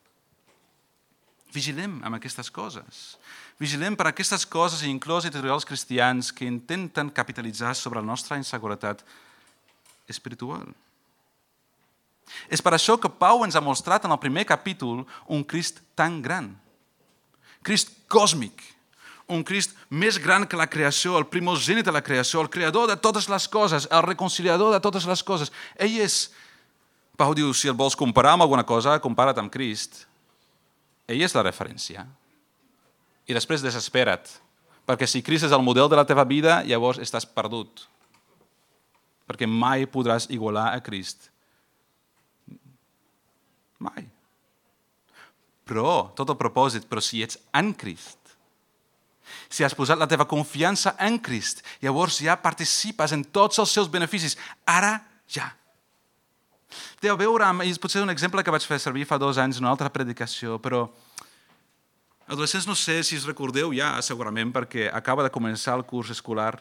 Vigilem 1.57 2.01
amb 2.05 2.19
aquestes 2.19 2.51
coses. 2.53 3.17
Vigilem 3.57 3.97
per 3.97 4.11
aquestes 4.11 4.45
coses, 4.45 4.85
inclús 4.85 5.25
editorials 5.25 5.65
cristians, 5.65 6.29
que 6.29 6.45
intenten 6.45 7.09
capitalitzar 7.09 7.73
sobre 7.75 8.03
la 8.03 8.11
nostra 8.11 8.37
inseguretat 8.37 9.01
espiritual. 10.09 10.67
És 12.51 12.61
per 12.61 12.75
això 12.77 12.97
que 13.01 13.09
Pau 13.09 13.45
ens 13.47 13.57
ha 13.57 13.65
mostrat 13.65 14.05
en 14.05 14.13
el 14.13 14.21
primer 14.21 14.45
capítol 14.45 15.05
un 15.33 15.45
Crist 15.45 15.81
tan 15.97 16.19
gran. 16.23 16.51
Crist 17.65 17.93
còsmic, 18.11 18.61
un 19.33 19.43
Crist 19.47 19.73
més 19.91 20.19
gran 20.23 20.47
que 20.47 20.59
la 20.59 20.69
creació, 20.71 21.17
el 21.19 21.29
primogènit 21.31 21.87
de 21.87 21.95
la 21.95 22.03
creació, 22.03 22.43
el 22.43 22.51
creador 22.51 22.91
de 22.91 22.99
totes 22.99 23.31
les 23.33 23.49
coses, 23.49 23.89
el 23.91 24.05
reconciliador 24.07 24.75
de 24.75 24.83
totes 24.83 25.07
les 25.07 25.23
coses. 25.23 25.55
Ell 25.79 25.97
és, 26.03 26.27
Pau 27.17 27.33
diu, 27.35 27.55
si 27.57 27.71
el 27.71 27.79
vols 27.79 27.97
comparar 27.97 28.35
amb 28.37 28.45
alguna 28.45 28.67
cosa, 28.67 28.99
compara't 29.01 29.41
amb 29.41 29.55
Crist. 29.55 30.05
Ell 31.07 31.23
és 31.23 31.35
la 31.37 31.45
referència. 31.47 32.07
I 33.27 33.35
després 33.35 33.63
desespera't, 33.63 34.27
perquè 34.87 35.07
si 35.11 35.23
Crist 35.27 35.49
és 35.49 35.55
el 35.55 35.65
model 35.67 35.91
de 35.91 35.99
la 35.99 36.07
teva 36.07 36.27
vida, 36.27 36.61
llavors 36.67 37.01
estàs 37.03 37.27
perdut. 37.27 37.87
Perquè 39.27 39.49
mai 39.51 39.87
podràs 39.91 40.29
igualar 40.31 40.69
a 40.75 40.83
Crist. 40.83 41.31
Mai. 43.83 44.07
Però, 45.67 46.13
tot 46.15 46.31
el 46.31 46.39
propòsit, 46.39 46.87
però 46.87 47.03
si 47.03 47.25
ets 47.27 47.41
en 47.59 47.73
Crist, 47.75 48.27
si 49.51 49.65
has 49.67 49.75
posat 49.75 49.99
la 49.99 50.07
teva 50.07 50.27
confiança 50.31 50.95
en 51.03 51.19
Crist, 51.23 51.65
llavors 51.83 52.21
ja 52.23 52.39
participes 52.39 53.15
en 53.15 53.25
tots 53.35 53.59
els 53.63 53.73
seus 53.75 53.91
beneficis. 53.91 54.39
Ara, 54.67 55.01
ja. 55.27 55.51
Té 57.01 57.11
a 57.11 57.17
veure 57.19 57.47
amb, 57.47 57.65
i 57.65 57.75
potser 57.81 58.03
un 58.03 58.13
exemple 58.13 58.43
que 58.43 58.53
vaig 58.55 58.67
fer 58.67 58.79
servir 58.83 59.07
fa 59.07 59.19
dos 59.19 59.39
anys 59.39 59.61
en 59.61 59.67
una 59.67 59.73
altra 59.75 59.93
predicació, 59.93 60.59
però 60.63 60.87
adolescents 62.27 62.67
no 62.67 62.75
sé 62.75 63.03
si 63.07 63.17
es 63.17 63.27
recordeu 63.29 63.73
ja, 63.77 63.95
segurament, 64.03 64.53
perquè 64.55 64.91
acaba 64.91 65.27
de 65.27 65.33
començar 65.33 65.77
el 65.79 65.87
curs 65.87 66.11
escolar. 66.15 66.57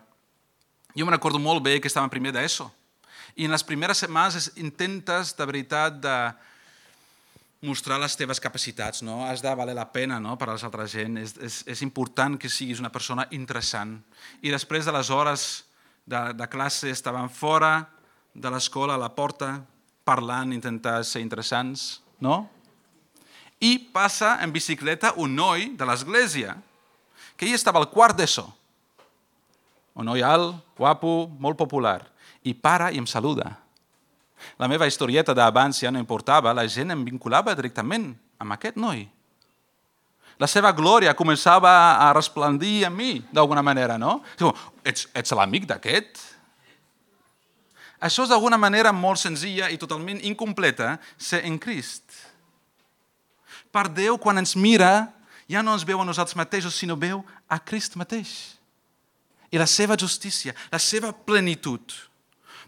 Jo 0.95 1.07
me 1.07 1.15
recordo 1.15 1.41
molt 1.41 1.63
bé 1.63 1.79
que 1.81 1.89
estava 1.89 2.05
en 2.05 2.13
primer 2.13 2.35
d'ESO. 2.35 2.69
I 3.35 3.47
en 3.47 3.51
les 3.51 3.65
primeres 3.67 3.99
setmanes 3.99 4.51
intentes 4.55 5.33
de 5.35 5.47
veritat 5.49 5.97
de 5.99 6.17
mostrar 7.65 7.97
les 7.99 8.15
teves 8.15 8.39
capacitats, 8.39 9.01
no? 9.01 9.23
has 9.25 9.41
de 9.41 9.51
valer 9.57 9.73
la 9.75 9.87
pena 9.91 10.19
no? 10.21 10.37
per 10.37 10.51
a 10.51 10.55
l'altra 10.55 10.85
gent, 10.87 11.17
és, 11.17 11.33
és, 11.41 11.61
és 11.67 11.81
important 11.81 12.37
que 12.39 12.51
siguis 12.51 12.79
una 12.79 12.93
persona 12.93 13.25
interessant. 13.33 13.97
I 14.45 14.53
després 14.53 14.85
de 14.85 14.93
les 14.93 15.09
hores 15.09 15.65
de, 16.05 16.21
de 16.37 16.47
classe 16.51 16.91
estaven 16.93 17.31
fora 17.33 17.89
de 18.35 18.51
l'escola 18.53 18.95
a 18.95 19.01
la 19.01 19.09
porta, 19.15 19.65
parlant, 20.05 20.53
intentant 20.53 21.03
ser 21.03 21.23
interessants, 21.23 21.99
no? 22.21 22.45
I 23.59 23.79
passa 23.91 24.35
en 24.43 24.53
bicicleta 24.53 25.15
un 25.17 25.33
noi 25.35 25.71
de 25.79 25.87
l'església, 25.87 26.55
que 27.35 27.47
ell 27.47 27.57
estava 27.57 27.81
al 27.81 27.89
quart 27.91 28.15
d'ESO. 28.17 28.45
Un 29.95 30.07
noi 30.11 30.21
alt, 30.23 30.59
guapo, 30.77 31.25
molt 31.39 31.57
popular. 31.57 32.03
I 32.43 32.53
para 32.53 32.91
i 32.91 32.99
em 33.01 33.07
saluda. 33.07 33.55
La 34.59 34.67
meva 34.69 34.87
historieta 34.87 35.33
d'abans 35.33 35.79
ja 35.81 35.91
no 35.91 35.99
importava, 35.99 36.53
la 36.53 36.67
gent 36.67 36.91
em 36.93 37.03
vinculava 37.07 37.55
directament 37.55 38.11
amb 38.39 38.55
aquest 38.55 38.77
noi. 38.77 39.05
La 40.35 40.47
seva 40.51 40.73
glòria 40.75 41.15
començava 41.15 41.71
a 41.95 42.11
resplendir 42.13 42.83
en 42.83 42.95
mi, 42.95 43.11
d'alguna 43.31 43.63
manera, 43.63 43.95
no? 43.97 44.19
Diu, 44.35 44.51
ets, 44.83 45.07
ets 45.15 45.31
l'amic 45.31 45.63
d'aquest? 45.69 46.19
Això 48.05 48.25
és 48.25 48.29
d'alguna 48.29 48.59
manera 48.61 48.91
molt 48.93 49.17
senzilla 49.17 49.71
i 49.73 49.79
totalment 49.81 50.19
incompleta 50.27 50.99
ser 51.17 51.41
en 51.47 51.57
Crist. 51.57 52.03
Per 53.73 53.87
Déu, 53.89 54.19
quan 54.21 54.37
ens 54.37 54.53
mira, 54.53 55.07
ja 55.49 55.63
no 55.65 55.73
ens 55.73 55.85
veu 55.87 56.01
a 56.01 56.05
nosaltres 56.05 56.37
mateixos, 56.37 56.77
sinó 56.77 56.93
veu 56.95 57.23
a 57.49 57.57
Crist 57.57 57.97
mateix. 57.97 58.59
I 59.49 59.57
la 59.57 59.65
seva 59.65 59.97
justícia, 59.97 60.53
la 60.69 60.79
seva 60.81 61.09
plenitud. 61.13 61.81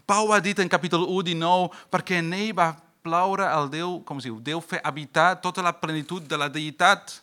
Pau 0.08 0.32
ha 0.32 0.40
dit 0.42 0.58
en 0.58 0.70
capítol 0.72 1.04
1, 1.06 1.30
19, 1.30 1.70
perquè 1.92 2.18
en 2.18 2.32
ell 2.34 2.54
va 2.56 2.72
plaure 3.06 3.46
el 3.46 3.70
Déu, 3.70 3.98
com 4.08 4.18
es 4.18 4.26
diu, 4.26 4.40
Déu 4.42 4.62
fer 4.64 4.82
habitar 4.82 5.36
tota 5.44 5.62
la 5.62 5.74
plenitud 5.76 6.24
de 6.26 6.38
la 6.40 6.50
deïtat. 6.50 7.14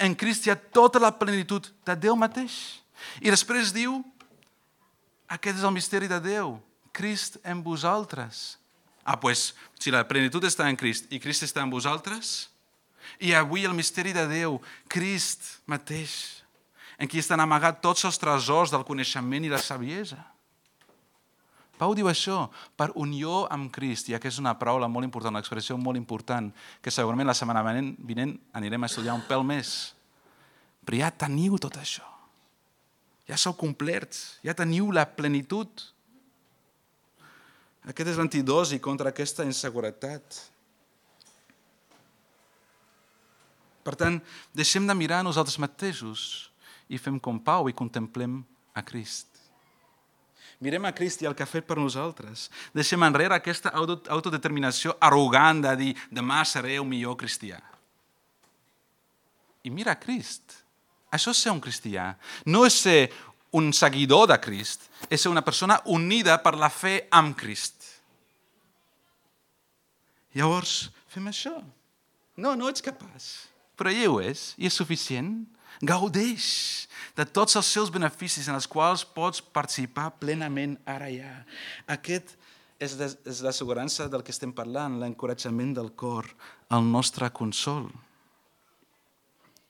En 0.00 0.16
Crist 0.16 0.46
hi 0.46 0.54
ha 0.54 0.56
tota 0.56 1.02
la 1.02 1.12
plenitud 1.12 1.68
de 1.84 1.98
Déu 1.98 2.16
mateix. 2.16 2.80
I 3.20 3.32
després 3.34 3.74
diu, 3.74 3.98
aquest 5.32 5.58
és 5.58 5.64
el 5.64 5.74
misteri 5.74 6.10
de 6.10 6.20
Déu, 6.20 6.58
Crist 6.92 7.38
en 7.48 7.62
vosaltres. 7.64 8.58
Ah, 9.02 9.16
doncs, 9.16 9.22
pues, 9.22 9.40
si 9.80 9.90
la 9.90 10.04
plenitud 10.06 10.44
està 10.44 10.68
en 10.68 10.76
Crist 10.76 11.08
i 11.10 11.20
Crist 11.20 11.46
està 11.46 11.64
en 11.64 11.72
vosaltres, 11.72 12.50
i 13.18 13.32
avui 13.34 13.64
el 13.64 13.74
misteri 13.74 14.12
de 14.12 14.26
Déu, 14.28 14.60
Crist 14.92 15.64
mateix, 15.66 16.44
en 16.98 17.08
qui 17.08 17.18
estan 17.18 17.40
amagats 17.40 17.80
tots 17.82 18.04
els 18.04 18.20
tresors 18.20 18.70
del 18.70 18.84
coneixement 18.86 19.44
i 19.44 19.50
la 19.50 19.62
saviesa. 19.62 20.20
Pau 21.80 21.96
diu 21.98 22.06
això, 22.06 22.44
per 22.78 22.92
unió 22.94 23.46
amb 23.50 23.72
Crist, 23.74 24.12
i 24.12 24.14
aquesta 24.14 24.36
és 24.36 24.44
una 24.44 24.54
paraula 24.60 24.86
molt 24.86 25.08
important, 25.08 25.32
una 25.34 25.42
expressió 25.42 25.74
molt 25.80 25.98
important, 25.98 26.52
que 26.84 26.92
segurament 26.94 27.26
la 27.26 27.34
setmana 27.34 27.64
vinent 27.98 28.36
anirem 28.52 28.84
a 28.84 28.92
estudiar 28.92 29.16
un 29.16 29.24
pèl 29.26 29.42
més. 29.42 29.94
Però 30.86 31.00
ja 31.00 31.10
teniu 31.24 31.58
tot 31.58 31.80
això. 31.80 32.11
Ja 33.28 33.38
sou 33.38 33.54
complets, 33.54 34.38
ja 34.42 34.54
teniu 34.56 34.90
la 34.94 35.06
plenitud. 35.06 35.68
Aquest 37.88 38.12
és 38.12 38.18
l'antidosi 38.18 38.78
contra 38.82 39.10
aquesta 39.10 39.46
inseguretat. 39.46 40.40
Per 43.82 43.94
tant, 43.98 44.20
deixem 44.54 44.86
de 44.86 44.94
mirar 44.94 45.22
nosaltres 45.26 45.58
mateixos 45.58 46.50
i 46.92 46.98
fem 46.98 47.18
com 47.18 47.40
Pau 47.42 47.70
i 47.70 47.74
contemplem 47.74 48.40
a 48.74 48.82
Crist. 48.86 49.32
Mirem 50.62 50.84
a 50.86 50.92
Crist 50.94 51.24
i 51.24 51.26
el 51.26 51.34
que 51.34 51.42
ha 51.42 51.50
fet 51.50 51.66
per 51.66 51.74
nosaltres. 51.80 52.46
Deixem 52.70 53.02
enrere 53.02 53.34
aquesta 53.34 53.72
autodeterminació 53.74 54.94
arrogant 55.02 55.64
de 55.64 55.72
dir 55.80 55.92
demà 56.14 56.44
seré 56.46 56.78
un 56.78 56.86
millor 56.90 57.16
cristià. 57.18 57.58
I 59.66 59.70
mira 59.74 59.96
a 59.96 59.98
Crist. 59.98 60.61
Això 61.12 61.34
és 61.34 61.42
ser 61.44 61.52
un 61.52 61.60
cristià. 61.60 62.12
No 62.48 62.64
és 62.66 62.80
ser 62.84 63.12
un 63.52 63.70
seguidor 63.76 64.26
de 64.30 64.38
Crist, 64.40 64.88
és 65.10 65.20
ser 65.20 65.30
una 65.30 65.44
persona 65.44 65.78
unida 65.92 66.38
per 66.42 66.54
la 66.56 66.70
fe 66.72 67.02
amb 67.12 67.36
Crist. 67.36 67.76
Llavors, 70.32 70.88
fem 71.12 71.28
això. 71.28 71.58
No, 72.40 72.54
no 72.56 72.70
ets 72.72 72.84
capaç. 72.84 73.32
Però 73.76 73.92
ell 73.92 74.14
ho 74.14 74.20
és, 74.24 74.52
i 74.56 74.68
és 74.70 74.76
suficient. 74.76 75.42
Gaudeix 75.82 76.46
de 77.18 77.26
tots 77.26 77.58
els 77.58 77.68
seus 77.68 77.90
beneficis 77.92 78.48
en 78.48 78.56
els 78.56 78.68
quals 78.70 79.04
pots 79.04 79.42
participar 79.42 80.12
plenament 80.20 80.78
ara 80.88 81.10
ja. 81.12 81.42
Aquest 81.90 82.36
és, 82.80 82.96
és 82.96 83.42
l'assegurança 83.44 84.08
del 84.08 84.24
que 84.24 84.32
estem 84.32 84.54
parlant, 84.54 85.00
l'encoratjament 85.02 85.74
del 85.76 85.92
cor, 85.98 86.30
el 86.72 86.88
nostre 86.88 87.28
consol. 87.34 87.90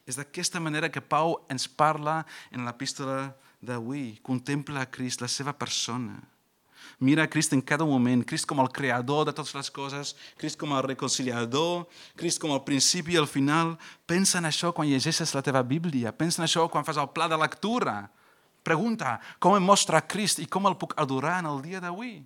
És 0.06 0.18
d'aquesta 0.18 0.60
manera 0.60 0.90
que 0.90 1.02
Pau 1.02 1.38
ens 1.52 1.68
parla 1.68 2.22
en 2.50 2.66
l'epístola 2.66 3.32
d'avui. 3.62 4.18
Contempla 4.22 4.82
a 4.82 4.90
Crist, 4.90 5.22
la 5.22 5.30
seva 5.30 5.54
persona. 5.54 6.18
Mira 6.98 7.24
a 7.24 7.30
Crist 7.30 7.52
en 7.52 7.60
cada 7.62 7.84
moment, 7.84 8.24
Crist 8.26 8.46
com 8.46 8.60
el 8.62 8.70
creador 8.70 9.24
de 9.26 9.32
totes 9.34 9.54
les 9.54 9.70
coses, 9.70 10.14
Crist 10.38 10.58
com 10.58 10.74
el 10.74 10.82
reconciliador, 10.86 11.86
Crist 12.18 12.42
com 12.42 12.52
el 12.54 12.62
principi 12.66 13.14
i 13.14 13.20
el 13.20 13.30
final. 13.30 13.76
Pensa 14.06 14.38
en 14.38 14.50
això 14.50 14.72
quan 14.74 14.90
llegeixes 14.90 15.34
la 15.34 15.42
teva 15.42 15.62
Bíblia, 15.62 16.12
pensa 16.14 16.42
en 16.42 16.48
això 16.48 16.68
quan 16.70 16.86
fas 16.86 16.98
el 16.98 17.10
pla 17.14 17.28
de 17.30 17.38
lectura. 17.38 18.10
Pregunta, 18.62 19.16
com 19.42 19.56
em 19.58 19.64
mostra 19.66 20.02
Crist 20.06 20.42
i 20.42 20.46
com 20.46 20.66
el 20.70 20.78
puc 20.78 20.94
adorar 21.00 21.40
en 21.42 21.50
el 21.50 21.62
dia 21.62 21.82
d'avui? 21.82 22.20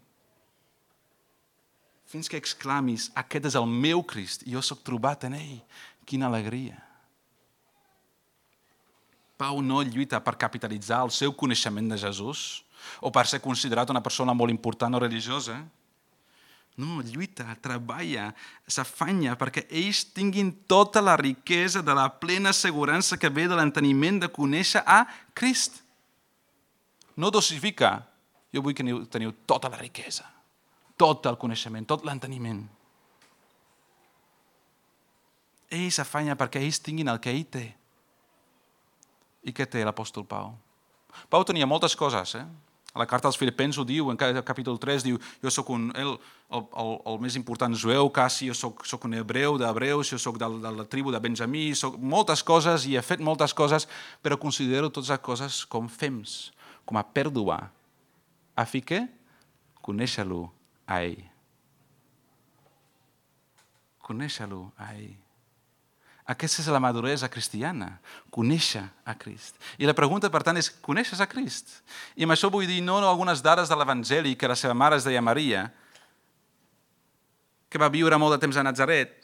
Fins 2.07 2.29
que 2.31 2.39
exclamis, 2.39 3.11
aquest 3.19 3.49
és 3.49 3.57
el 3.59 3.67
meu 3.69 4.05
Crist 4.05 4.45
i 4.47 4.55
jo 4.55 4.65
sóc 4.65 4.85
trobat 4.87 5.25
en 5.29 5.37
ell. 5.41 5.63
Quina 6.07 6.29
alegria. 6.29 6.86
Pau 9.37 9.61
no 9.61 9.83
lluita 9.85 10.23
per 10.25 10.39
capitalitzar 10.41 11.03
el 11.05 11.13
seu 11.13 11.35
coneixement 11.37 11.91
de 11.93 11.99
Jesús, 12.01 12.65
o 13.01 13.13
per 13.13 13.27
ser 13.29 13.43
considerat 13.45 13.91
una 13.93 14.03
persona 14.03 14.35
molt 14.35 14.51
important 14.51 14.95
o 14.97 15.03
religiosa. 15.03 15.59
No, 16.77 17.01
lluita, 17.01 17.49
treballa, 17.65 18.31
s'afanya 18.69 19.37
perquè 19.41 19.65
ells 19.73 20.03
tinguin 20.13 20.53
tota 20.69 21.01
la 21.01 21.17
riquesa 21.17 21.81
de 21.81 21.95
la 21.97 22.11
plena 22.21 22.53
assegurança 22.53 23.17
que 23.17 23.33
ve 23.33 23.47
de 23.49 23.57
l'enteniment 23.57 24.21
de 24.21 24.29
conèixer 24.29 24.83
a 24.85 25.07
Crist. 25.33 25.81
No 27.17 27.33
dosifica. 27.33 27.97
Jo 28.53 28.63
vull 28.65 28.77
que 28.77 28.85
teniu 29.13 29.33
tota 29.49 29.69
la 29.69 29.81
riquesa, 29.81 30.25
tot 30.97 31.27
el 31.29 31.37
coneixement, 31.37 31.85
tot 31.89 32.05
l'enteniment. 32.09 32.63
Ell 35.69 35.91
s'afanya 35.93 36.37
perquè 36.39 36.63
ells 36.63 36.81
tinguin 36.81 37.11
el 37.13 37.21
que 37.21 37.33
ell 37.33 37.45
té. 37.53 37.65
I 39.47 39.55
què 39.55 39.67
té 39.71 39.85
l'apòstol 39.87 40.27
Pau? 40.27 40.55
Pau 41.31 41.45
tenia 41.47 41.69
moltes 41.69 41.95
coses, 41.97 42.35
eh? 42.37 42.47
A 42.97 42.99
la 42.99 43.05
carta 43.05 43.29
als 43.29 43.37
Filipens 43.37 43.77
ho 43.77 43.85
diu, 43.85 44.09
en 44.09 44.17
capítol 44.17 44.79
3 44.81 45.05
diu, 45.05 45.19
jo 45.45 45.51
sóc 45.53 45.69
un, 45.75 45.91
el, 46.01 46.15
el, 46.49 46.63
el, 46.81 46.93
el 47.13 47.19
més 47.21 47.35
important 47.37 47.75
jueu, 47.77 48.09
quasi, 48.09 48.49
jo 48.49 48.57
sóc, 48.57 48.87
sóc 48.89 49.05
un 49.05 49.19
hebreu 49.19 49.59
d'hebreus, 49.61 50.15
jo 50.15 50.19
sóc 50.23 50.39
de, 50.41 50.49
de 50.63 50.73
la 50.79 50.87
tribu 50.89 51.13
de 51.13 51.21
Benjamí, 51.21 51.67
soc 51.77 51.99
moltes 52.01 52.41
coses 52.41 52.87
i 52.89 52.97
he 52.97 53.03
fet 53.05 53.21
moltes 53.21 53.53
coses, 53.53 53.85
però 54.25 54.41
considero 54.41 54.89
totes 54.89 55.13
les 55.13 55.21
coses 55.29 55.61
com 55.69 55.93
fems, 55.93 56.55
com 56.89 56.97
a 56.97 57.05
pèrdua, 57.05 57.59
a 58.57 58.65
fi 58.65 58.81
que 58.81 59.03
conèixer-lo 59.85 60.47
a 60.89 61.03
ell. 61.05 61.21
Conèixer-lo 64.09 64.71
a 64.81 64.95
ell. 64.97 65.26
Aquesta 66.27 66.59
és 66.65 66.69
la 66.75 66.83
maduresa 66.83 67.29
cristiana, 67.31 68.01
conèixer 68.35 68.83
a 69.07 69.15
Crist. 69.15 69.61
I 69.79 69.87
la 69.87 69.95
pregunta, 69.95 70.27
per 70.33 70.43
tant, 70.43 70.59
és, 70.59 70.73
coneixes 70.83 71.21
a 71.23 71.29
Crist? 71.31 71.71
I 72.19 72.27
amb 72.27 72.35
això 72.35 72.51
vull 72.51 72.67
dir 72.67 72.81
no 72.83 72.99
algunes 72.99 73.45
dades 73.45 73.71
de 73.71 73.79
l'Evangeli 73.79 74.35
que 74.35 74.51
la 74.51 74.57
seva 74.59 74.75
mare 74.75 74.99
es 74.99 75.07
deia 75.07 75.23
Maria, 75.23 75.69
que 77.71 77.79
va 77.79 77.93
viure 77.95 78.19
molt 78.19 78.35
de 78.35 78.41
temps 78.43 78.59
a 78.59 78.67
Nazaret. 78.67 79.15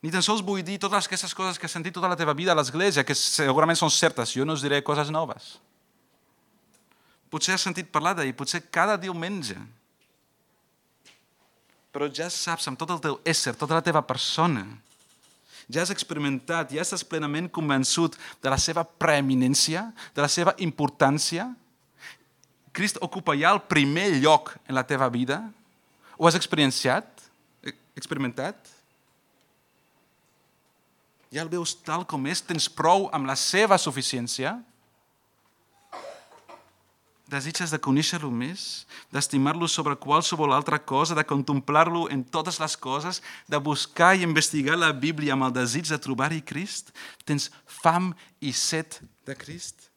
Ni 0.00 0.12
tan 0.12 0.24
sols 0.24 0.40
vull 0.44 0.64
dir 0.64 0.80
totes 0.80 1.04
aquestes 1.04 1.36
coses 1.36 1.60
que 1.60 1.68
has 1.68 1.76
sentit 1.76 1.92
tota 1.92 2.08
la 2.08 2.16
teva 2.16 2.32
vida 2.36 2.52
a 2.52 2.56
l'església, 2.56 3.04
que 3.04 3.16
segurament 3.16 3.76
són 3.76 3.92
certes, 3.92 4.32
jo 4.32 4.48
no 4.48 4.56
us 4.56 4.64
diré 4.64 4.80
coses 4.84 5.12
noves. 5.12 5.58
Potser 7.28 7.58
has 7.58 7.64
sentit 7.68 7.92
parlar 7.92 8.16
d'ell, 8.16 8.32
potser 8.36 8.64
cada 8.72 8.96
diumenge 9.00 9.60
però 11.94 12.10
ja 12.10 12.26
saps 12.32 12.66
amb 12.66 12.78
tot 12.80 12.90
el 12.90 13.02
teu 13.02 13.20
ésser, 13.22 13.54
tota 13.54 13.78
la 13.78 13.84
teva 13.84 14.02
persona, 14.02 14.66
ja 15.70 15.80
has 15.80 15.92
experimentat, 15.94 16.74
ja 16.74 16.82
estàs 16.82 17.06
plenament 17.06 17.46
convençut 17.48 18.18
de 18.42 18.50
la 18.50 18.58
seva 18.60 18.82
preeminència, 18.84 19.86
de 20.12 20.24
la 20.24 20.28
seva 20.28 20.56
importància, 20.58 21.52
Crist 22.74 22.98
ocupa 22.98 23.36
ja 23.38 23.52
el 23.54 23.60
primer 23.70 24.08
lloc 24.18 24.50
en 24.66 24.74
la 24.74 24.82
teva 24.82 25.06
vida? 25.06 25.38
Ho 26.18 26.26
has 26.26 26.34
experienciat? 26.34 27.06
Experimentat? 27.94 28.58
Ja 31.30 31.44
el 31.44 31.50
veus 31.52 31.76
tal 31.86 32.02
com 32.02 32.26
és? 32.26 32.42
Tens 32.42 32.66
prou 32.66 33.06
amb 33.14 33.30
la 33.30 33.36
seva 33.38 33.78
suficiència? 33.78 34.56
Desitges 37.34 37.72
de 37.74 37.80
conèixer-lo 37.82 38.28
més, 38.30 38.84
d'estimar-lo 39.10 39.66
sobre 39.66 39.96
qualsevol 39.98 40.52
altra 40.54 40.78
cosa, 40.78 41.16
de 41.18 41.24
contemplar-lo 41.26 42.04
en 42.14 42.22
totes 42.22 42.60
les 42.62 42.76
coses, 42.78 43.18
de 43.50 43.58
buscar 43.58 44.12
i 44.14 44.22
investigar 44.22 44.76
la 44.78 44.92
Bíblia 44.92 45.34
amb 45.34 45.48
el 45.48 45.56
desig 45.56 45.88
de 45.90 45.98
trobar-hi 45.98 46.44
Crist? 46.46 46.92
Tens 47.26 47.48
fam 47.66 48.12
i 48.38 48.52
set 48.54 49.00
de 49.26 49.34
Crist? 49.34 49.88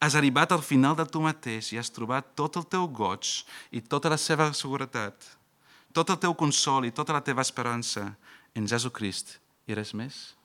Has 0.00 0.16
arribat 0.16 0.52
al 0.52 0.64
final 0.64 0.96
de 0.96 1.04
tu 1.08 1.20
mateix 1.24 1.68
i 1.72 1.80
has 1.80 1.92
trobat 1.92 2.32
tot 2.36 2.56
el 2.56 2.64
teu 2.64 2.88
goig 2.88 3.44
i 3.76 3.80
tota 3.84 4.12
la 4.12 4.20
seva 4.20 4.48
seguretat, 4.56 5.14
tot 5.92 6.12
el 6.12 6.20
teu 6.22 6.32
consol 6.36 6.88
i 6.88 6.94
tota 6.96 7.16
la 7.16 7.24
teva 7.24 7.44
esperança 7.44 8.08
en 8.56 8.68
Jesucrist 8.68 9.36
i 9.68 9.76
res 9.76 9.92
més? 9.92 10.36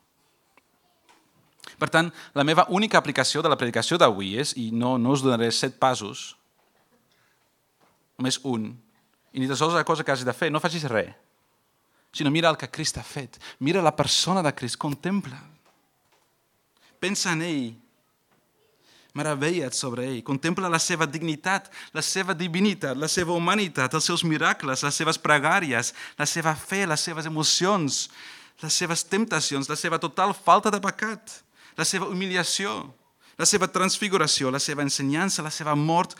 Per 1.79 1.87
tant, 1.93 2.11
la 2.35 2.43
meva 2.47 2.67
única 2.73 2.99
aplicació 2.99 3.43
de 3.43 3.49
la 3.51 3.59
predicació 3.59 3.99
d'avui 3.99 4.35
és, 4.41 4.55
i 4.57 4.71
no, 4.75 4.97
no 4.97 5.15
us 5.15 5.23
donaré 5.23 5.51
set 5.53 5.77
passos, 5.79 6.31
només 8.21 8.39
un, 8.45 8.69
i 9.33 9.41
ni 9.41 9.49
tan 9.49 9.57
sols 9.57 9.73
la 9.73 9.87
cosa 9.87 10.05
que 10.05 10.13
hagis 10.13 10.27
de 10.27 10.37
fer, 10.37 10.51
no 10.53 10.61
facis 10.61 10.85
res, 10.91 11.11
sinó 12.13 12.29
mira 12.29 12.49
el 12.51 12.59
que 12.59 12.69
Crist 12.69 12.99
ha 12.99 13.03
fet, 13.03 13.39
mira 13.59 13.81
la 13.81 13.95
persona 13.95 14.43
de 14.43 14.53
Crist, 14.53 14.77
contempla. 14.77 15.39
Pensa 17.01 17.31
en 17.33 17.41
ell, 17.41 17.71
meravella't 19.17 19.75
sobre 19.75 20.05
ell, 20.07 20.19
contempla 20.27 20.69
la 20.69 20.79
seva 20.79 21.07
dignitat, 21.07 21.71
la 21.95 22.03
seva 22.05 22.35
divinitat, 22.37 22.99
la 22.99 23.09
seva 23.11 23.33
humanitat, 23.33 23.95
els 23.97 24.07
seus 24.07 24.23
miracles, 24.27 24.83
les 24.85 24.99
seves 25.01 25.19
pregàries, 25.19 25.93
la 26.19 26.27
seva 26.29 26.53
fe, 26.55 26.85
les 26.87 27.07
seves 27.07 27.27
emocions, 27.27 28.05
les 28.61 28.77
seves 28.83 29.03
temptacions, 29.07 29.71
la 29.71 29.79
seva 29.79 29.99
total 29.99 30.35
falta 30.37 30.69
de 30.71 30.79
pecat, 30.83 31.41
la 31.79 31.87
seva 31.87 32.11
humiliació, 32.11 32.91
la 33.39 33.47
seva 33.49 33.67
transfiguració, 33.71 34.51
la 34.51 34.61
seva 34.61 34.85
ensenyança, 34.85 35.41
la 35.41 35.51
seva 35.51 35.73
mort, 35.75 36.13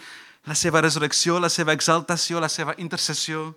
la 0.48 0.56
seva 0.58 0.82
resurrecció, 0.82 1.40
la 1.40 1.50
seva 1.50 1.74
exaltació, 1.74 2.40
la 2.42 2.50
seva 2.50 2.74
intercessió, 2.82 3.52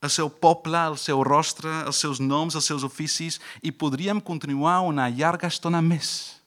el 0.00 0.10
seu 0.10 0.30
poble, 0.30 0.78
el 0.78 0.96
seu 0.98 1.22
rostre, 1.26 1.72
els 1.84 1.98
seus 2.00 2.20
noms, 2.20 2.56
els 2.56 2.64
seus 2.64 2.84
oficis, 2.86 3.40
i 3.60 3.72
podríem 3.72 4.20
continuar 4.20 4.80
una 4.86 5.10
llarga 5.10 5.50
estona 5.50 5.82
més. 5.84 6.40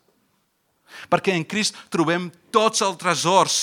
Perquè 1.10 1.36
en 1.36 1.46
Crist 1.46 1.78
trobem 1.94 2.30
tots 2.54 2.82
els 2.86 2.98
tresors 3.02 3.58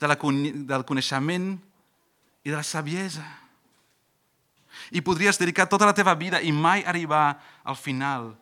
de 0.00 0.10
la, 0.10 0.16
del 0.16 0.86
coneixement 0.86 1.52
i 2.46 2.50
de 2.50 2.56
la 2.56 2.64
saviesa. 2.66 3.24
I 4.90 5.02
podries 5.02 5.38
dedicar 5.38 5.66
tota 5.70 5.86
la 5.86 5.94
teva 5.94 6.14
vida 6.14 6.40
i 6.42 6.52
mai 6.52 6.84
arribar 6.86 7.38
al 7.64 7.78
final 7.78 8.32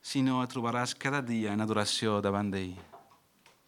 si 0.00 0.22
no 0.24 0.40
et 0.40 0.52
trobaràs 0.52 0.94
cada 0.96 1.20
dia 1.20 1.52
en 1.52 1.60
adoració 1.60 2.20
davant 2.24 2.48
d'ell. 2.52 2.72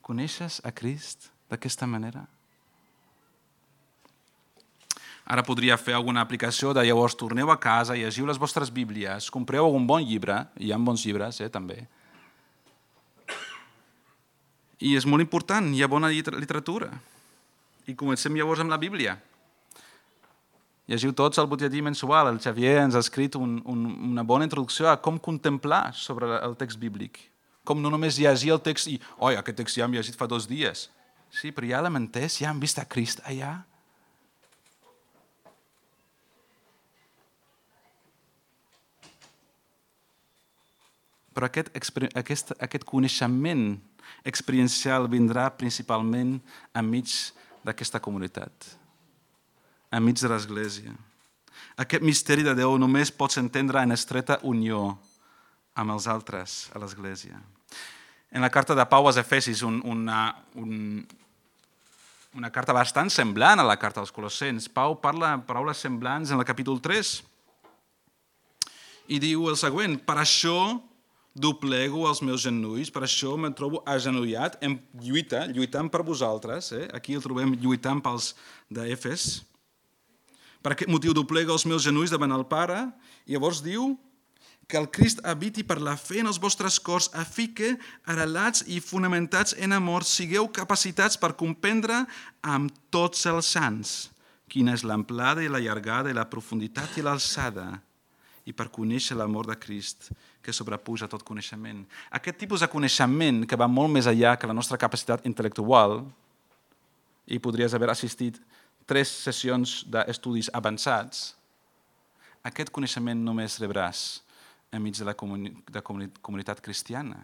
Coneixes 0.02 0.60
a 0.64 0.72
Crist 0.72 1.28
d'aquesta 1.52 1.86
manera? 1.86 2.24
Ara 5.32 5.44
podria 5.46 5.78
fer 5.78 5.94
alguna 5.94 6.24
aplicació 6.24 6.72
de 6.74 6.82
llavors 6.82 7.14
torneu 7.14 7.52
a 7.52 7.58
casa, 7.60 7.94
llegiu 7.94 8.26
les 8.26 8.40
vostres 8.42 8.72
bíblies, 8.74 9.30
compreu 9.30 9.64
algun 9.64 9.86
bon 9.86 10.02
llibre, 10.02 10.40
hi 10.58 10.72
ha 10.72 10.80
bons 10.82 11.04
llibres 11.06 11.38
eh, 11.40 11.48
també. 11.52 11.84
I 14.82 14.96
és 14.98 15.06
molt 15.06 15.22
important, 15.22 15.70
hi 15.70 15.82
ha 15.82 15.90
bona 15.90 16.10
literatura. 16.10 16.90
I 17.86 17.94
comencem 17.98 18.34
llavors 18.34 18.64
amb 18.64 18.74
la 18.74 18.80
Bíblia. 18.82 19.14
Llegiu 20.90 21.12
tots 21.14 21.38
el 21.38 21.46
butlletí 21.46 21.80
mensual. 21.86 22.32
El 22.32 22.40
Xavier 22.42 22.80
ens 22.82 22.98
ha 22.98 23.02
escrit 23.04 23.38
un, 23.38 23.60
un, 23.64 23.84
una 24.10 24.24
bona 24.26 24.48
introducció 24.48 24.90
a 24.90 24.98
com 24.98 25.20
contemplar 25.22 25.92
sobre 25.94 26.34
el 26.42 26.58
text 26.58 26.80
bíblic. 26.82 27.20
Com 27.64 27.78
no 27.78 27.92
només 27.94 28.18
llegir 28.18 28.50
el 28.56 28.60
text 28.60 28.90
i, 28.90 28.98
oi, 29.22 29.38
aquest 29.38 29.62
text 29.62 29.78
ja 29.78 29.86
hem 29.86 29.94
llegit 29.94 30.18
fa 30.18 30.26
dos 30.26 30.48
dies. 30.50 30.88
Sí, 31.32 31.50
però 31.50 31.66
ja 31.66 31.80
l'hem 31.82 31.96
entès, 32.02 32.36
ja 32.42 32.50
hem 32.52 32.60
vist 32.60 32.78
a 32.78 32.84
Crist 32.84 33.22
allà. 33.24 33.54
Però 41.32 41.48
aquest, 41.48 41.72
aquest, 42.20 42.52
aquest 42.60 42.84
coneixement 42.84 43.64
experiencial 44.28 45.08
vindrà 45.08 45.48
principalment 45.56 46.36
enmig 46.76 47.16
d'aquesta 47.64 48.02
comunitat 48.04 48.76
enmig 49.92 50.20
de 50.20 50.28
l'Església. 50.32 50.92
Aquest 51.76 52.04
misteri 52.04 52.44
de 52.44 52.54
Déu 52.56 52.74
només 52.80 53.12
pots 53.12 53.38
entendre 53.40 53.82
en 53.84 53.92
estreta 53.94 54.38
unió 54.48 54.96
amb 55.76 55.94
els 55.94 56.08
altres 56.08 56.66
a 56.72 56.80
l'Església. 56.80 57.38
En 58.32 58.44
la 58.44 58.50
carta 58.52 58.74
de 58.74 58.84
Pau 58.88 59.06
als 59.06 59.20
Efesis, 59.20 59.62
un, 59.62 59.80
una, 59.84 60.32
un, 60.56 61.04
una 62.36 62.50
carta 62.52 62.72
bastant 62.72 63.10
semblant 63.12 63.60
a 63.60 63.66
la 63.66 63.76
carta 63.76 64.00
als 64.00 64.12
Colossens, 64.14 64.68
Pau 64.72 64.96
parla 65.00 65.34
paraules 65.46 65.82
semblants 65.84 66.32
en 66.32 66.40
el 66.40 66.48
capítol 66.48 66.80
3 66.80 67.12
i 69.12 69.18
diu 69.20 69.48
el 69.50 69.58
següent, 69.60 69.98
per 70.00 70.16
això 70.22 70.80
doblego 71.34 72.06
els 72.08 72.22
meus 72.24 72.44
genolls, 72.44 72.92
per 72.92 73.02
això 73.04 73.34
me 73.40 73.50
trobo 73.56 73.82
agenollat 73.88 74.58
en 74.64 74.78
lluita, 75.00 75.46
lluitant 75.48 75.88
per 75.92 76.04
vosaltres. 76.04 76.70
Eh? 76.76 76.86
Aquí 76.96 77.16
el 77.16 77.24
trobem 77.24 77.54
lluitant 77.60 78.00
pels 78.04 78.32
d'Efes. 78.72 79.42
Per 80.62 80.72
aquest 80.72 80.92
motiu 80.92 81.12
doblega 81.16 81.52
els 81.52 81.66
meus 81.66 81.84
genolls 81.84 82.12
davant 82.12 82.32
el 82.32 82.46
Pare 82.48 82.84
i 83.26 83.34
llavors 83.34 83.62
diu 83.64 83.92
que 84.72 84.80
el 84.80 84.88
Crist 84.88 85.20
habiti 85.28 85.66
per 85.68 85.82
la 85.84 85.98
fe 86.00 86.22
en 86.22 86.30
els 86.30 86.38
vostres 86.40 86.78
cors 86.80 87.10
a 87.12 87.26
fi 87.28 87.50
que, 87.52 87.74
arrelats 88.08 88.64
i 88.72 88.78
fonamentats 88.80 89.52
en 89.60 89.76
amor, 89.76 90.06
sigueu 90.08 90.48
capacitats 90.48 91.20
per 91.20 91.34
comprendre 91.36 91.98
amb 92.40 92.72
tots 92.88 93.28
els 93.28 93.50
sants 93.52 93.92
quina 94.52 94.72
és 94.72 94.84
l'amplada 94.88 95.44
i 95.44 95.50
la 95.52 95.60
llargada 95.60 96.08
i 96.08 96.16
la 96.16 96.24
profunditat 96.28 96.96
i 96.96 97.04
l'alçada 97.04 97.66
i 98.48 98.56
per 98.56 98.70
conèixer 98.72 99.16
l'amor 99.16 99.48
de 99.48 99.58
Crist 99.60 100.08
que 100.42 100.56
sobrepuja 100.56 101.08
tot 101.08 101.20
coneixement. 101.20 101.84
Aquest 102.10 102.40
tipus 102.40 102.64
de 102.64 102.72
coneixement 102.72 103.44
que 103.44 103.60
va 103.60 103.68
molt 103.68 103.92
més 103.92 104.08
enllà 104.08 104.38
que 104.40 104.48
la 104.48 104.56
nostra 104.56 104.80
capacitat 104.80 105.28
intel·lectual 105.28 106.00
i 107.28 107.44
podries 107.44 107.76
haver 107.76 107.92
assistit 107.92 108.40
tres 108.88 109.12
sessions 109.28 109.82
d'estudis 109.84 110.48
avançats, 110.52 111.32
aquest 112.42 112.72
coneixement 112.72 113.20
només 113.20 113.60
rebràs 113.60 114.22
enmig 114.72 114.96
de 114.96 115.04
la 115.04 115.14
comuni 115.14 115.52
de 115.68 115.82
comuni 115.84 116.08
comunitat 116.24 116.62
cristiana. 116.64 117.20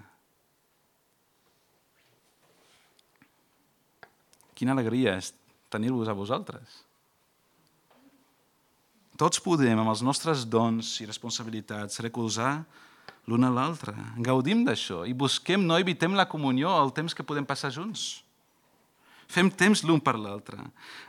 Quina 4.58 4.74
alegria 4.74 5.16
és 5.16 5.32
tenir-vos 5.72 6.10
a 6.10 6.16
vosaltres. 6.18 6.82
Tots 9.18 9.40
podem, 9.42 9.78
amb 9.78 9.90
els 9.90 10.02
nostres 10.04 10.44
dons 10.46 10.92
i 11.02 11.06
responsabilitats, 11.08 12.02
recolzar 12.04 12.62
l'un 13.26 13.44
a 13.46 13.50
l'altre. 13.50 13.94
Gaudim 14.22 14.62
d'això 14.66 15.02
i 15.08 15.14
busquem, 15.14 15.64
no 15.66 15.78
evitem 15.78 16.14
la 16.14 16.28
comunió, 16.30 16.70
el 16.82 16.92
temps 16.94 17.16
que 17.16 17.26
podem 17.26 17.46
passar 17.48 17.72
junts. 17.74 18.22
Fem 19.28 19.50
temps 19.50 19.82
l'un 19.84 20.00
per 20.00 20.14
l'altre. 20.16 20.56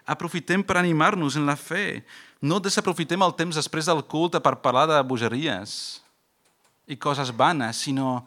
Aprofitem 0.09 0.63
per 0.65 0.79
animar-nos 0.79 1.37
en 1.39 1.45
la 1.47 1.55
fe. 1.55 2.03
No 2.41 2.59
desaprofitem 2.59 3.21
el 3.23 3.35
temps 3.37 3.55
després 3.55 3.87
del 3.87 4.03
culte 4.03 4.41
per 4.43 4.59
parlar 4.59 4.87
de 4.89 4.99
bogeries 5.07 6.01
i 6.89 6.97
coses 6.97 7.31
vanes, 7.37 7.77
sinó 7.85 8.23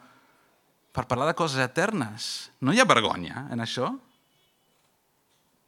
per 0.94 1.08
parlar 1.10 1.26
de 1.30 1.36
coses 1.36 1.58
eternes. 1.62 2.50
No 2.60 2.72
hi 2.72 2.80
ha 2.80 2.88
vergonya 2.88 3.48
en 3.50 3.64
això? 3.64 3.90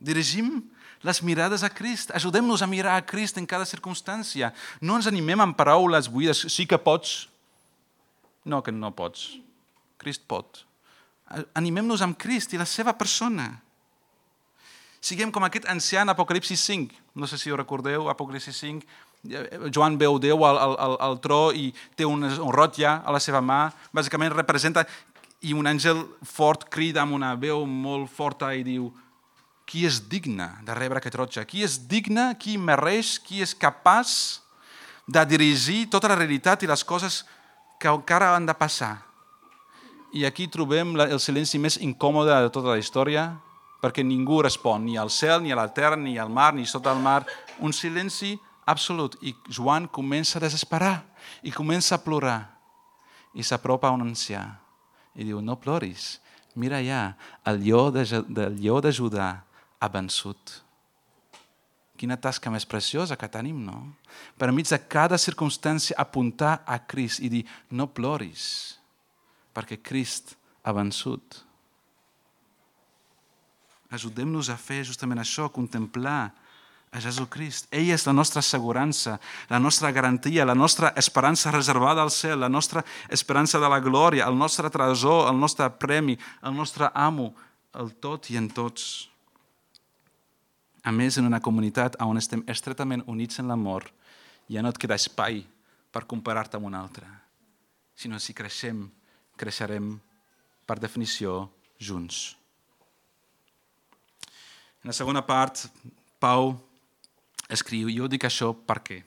Dirigim 0.05 0.61
les 1.05 1.21
mirades 1.25 1.65
a 1.65 1.71
Crist. 1.73 2.13
Ajudem-nos 2.15 2.63
a 2.63 2.69
mirar 2.71 2.97
a 2.97 3.05
Crist 3.05 3.41
en 3.41 3.49
cada 3.49 3.67
circumstància. 3.69 4.53
No 4.81 4.97
ens 5.01 5.09
animem 5.11 5.41
amb 5.41 5.57
paraules 5.57 6.09
buides. 6.13 6.47
Sí 6.53 6.69
que 6.69 6.79
pots. 6.79 7.27
No, 8.45 8.63
que 8.63 8.73
no 8.73 8.93
pots. 8.93 9.35
Crist 10.01 10.25
pot. 10.29 10.65
Animem-nos 11.57 12.05
amb 12.05 12.19
Crist 12.21 12.53
i 12.53 12.61
la 12.61 12.69
seva 12.69 12.93
persona 12.97 13.49
siguem 15.05 15.33
com 15.33 15.45
aquest 15.45 15.67
ancià 15.69 16.05
en 16.05 16.13
Apocalipsi 16.13 16.57
5. 16.57 17.03
No 17.21 17.29
sé 17.29 17.37
si 17.41 17.53
ho 17.53 17.57
recordeu, 17.61 18.09
Apocalipsi 18.09 18.53
5. 18.57 18.87
Joan 19.73 19.97
veu 19.97 20.19
Déu 20.21 20.45
al, 20.45 20.59
al, 20.61 20.97
al 21.01 21.19
tro 21.25 21.49
i 21.57 21.71
té 21.97 22.05
un, 22.05 22.25
un 22.25 22.53
rotlla 22.53 22.99
a 23.05 23.15
la 23.15 23.21
seva 23.23 23.41
mà. 23.41 23.71
Bàsicament 23.95 24.35
representa 24.35 24.85
i 25.45 25.55
un 25.57 25.67
àngel 25.69 26.03
fort 26.25 26.69
crida 26.73 27.03
amb 27.05 27.17
una 27.17 27.35
veu 27.37 27.65
molt 27.69 28.13
forta 28.13 28.53
i 28.57 28.65
diu 28.65 28.91
qui 29.65 29.87
és 29.89 30.03
digne 30.09 30.47
de 30.65 30.77
rebre 30.77 31.01
aquest 31.01 31.17
rotge? 31.17 31.45
Qui 31.49 31.65
és 31.65 31.79
digne, 31.89 32.33
qui 32.41 32.59
mereix, 32.61 33.17
qui 33.25 33.41
és 33.45 33.55
capaç 33.57 34.41
de 35.09 35.25
dirigir 35.29 35.87
tota 35.93 36.11
la 36.13 36.19
realitat 36.21 36.65
i 36.65 36.69
les 36.69 36.85
coses 36.85 37.23
que 37.81 37.89
encara 37.89 38.35
han 38.37 38.47
de 38.49 38.57
passar? 38.57 38.99
I 40.15 40.25
aquí 40.29 40.47
trobem 40.53 40.95
el 41.01 41.19
silenci 41.19 41.59
més 41.59 41.81
incòmode 41.83 42.37
de 42.45 42.53
tota 42.55 42.75
la 42.75 42.79
història, 42.79 43.33
perquè 43.83 44.05
ningú 44.05 44.39
respon, 44.45 44.85
ni 44.87 44.95
al 45.01 45.11
cel, 45.11 45.43
ni 45.43 45.53
a 45.53 45.59
la 45.59 45.67
terra, 45.75 45.97
ni 45.97 46.15
al 46.21 46.31
mar, 46.33 46.53
ni 46.55 46.65
sota 46.69 46.93
el 46.95 47.03
mar. 47.03 47.25
Un 47.61 47.73
silenci 47.73 48.37
absolut. 48.67 49.17
I 49.23 49.35
Joan 49.49 49.87
comença 49.89 50.39
a 50.39 50.45
desesperar 50.45 51.05
i 51.43 51.53
comença 51.53 51.95
a 51.95 52.03
plorar. 52.03 52.55
I 53.35 53.43
s'apropa 53.43 53.89
a 53.89 53.95
un 53.97 54.05
ancià 54.07 54.45
i 55.15 55.25
diu, 55.27 55.41
no 55.41 55.57
ploris, 55.59 56.19
mira 56.59 56.81
ja, 56.83 57.15
el 57.47 57.63
lleó 57.63 57.91
de, 57.95 58.05
del 58.29 58.59
lleó 58.59 58.81
de 58.83 58.91
Judà 58.95 59.29
ha 59.79 59.89
vençut. 59.91 60.61
Quina 61.95 62.19
tasca 62.19 62.51
més 62.51 62.67
preciosa 62.67 63.17
que 63.19 63.31
tenim, 63.31 63.61
no? 63.63 63.95
Per 64.39 64.51
mig 64.51 64.67
de 64.67 64.79
cada 64.91 65.19
circumstància 65.21 65.99
apuntar 65.99 66.59
a 66.67 66.81
Crist 66.83 67.23
i 67.23 67.31
dir, 67.31 67.45
no 67.71 67.87
ploris, 67.87 68.79
perquè 69.55 69.79
Crist 69.79 70.35
ha 70.67 70.75
vençut. 70.75 71.43
Ajudem-nos 73.95 74.51
a 74.51 74.59
fer 74.59 74.83
justament 74.83 75.23
això, 75.23 75.47
contemplar 75.55 76.33
a 76.95 77.01
Jesucrist. 77.03 77.67
Ell 77.75 77.91
és 77.91 78.05
la 78.07 78.15
nostra 78.15 78.39
assegurança, 78.39 79.17
la 79.51 79.59
nostra 79.59 79.91
garantia, 79.91 80.47
la 80.47 80.55
nostra 80.55 80.93
esperança 80.97 81.51
reservada 81.51 82.03
al 82.03 82.13
cel, 82.15 82.39
la 82.39 82.49
nostra 82.49 82.85
esperança 83.11 83.59
de 83.59 83.69
la 83.69 83.81
glòria, 83.83 84.29
el 84.29 84.39
nostre 84.39 84.71
tresor, 84.71 85.27
el 85.29 85.41
nostre 85.41 85.67
premi, 85.75 86.15
el 86.43 86.55
nostre 86.55 86.91
amo, 86.95 87.33
el 87.75 87.91
tot 87.99 88.31
i 88.31 88.39
en 88.39 88.47
tots. 88.55 89.09
A 90.87 90.93
més, 90.95 91.19
en 91.19 91.27
una 91.27 91.43
comunitat 91.43 91.97
on 92.05 92.21
estem 92.21 92.45
estretament 92.47 93.03
units 93.11 93.43
en 93.43 93.51
l'amor, 93.51 93.89
ja 94.47 94.63
no 94.63 94.71
et 94.71 94.79
queda 94.79 94.95
espai 94.95 95.43
per 95.91 96.05
comparar-te 96.07 96.61
amb 96.61 96.69
un 96.69 96.77
altre, 96.79 97.09
sinó 97.97 98.21
si 98.23 98.37
creixem, 98.37 98.85
creixerem 99.41 99.97
per 100.67 100.79
definició 100.79 101.49
junts. 101.81 102.37
En 104.85 104.93
la 104.93 104.95
segona 104.95 105.25
part, 105.27 105.65
Pau 106.21 106.55
escriu, 107.55 107.91
jo 107.91 108.09
dic 108.11 108.27
això 108.27 108.53
per 108.55 108.81
què? 108.85 109.01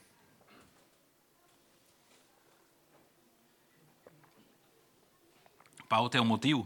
Pau 5.88 6.10
té 6.12 6.20
un 6.20 6.28
motiu. 6.28 6.66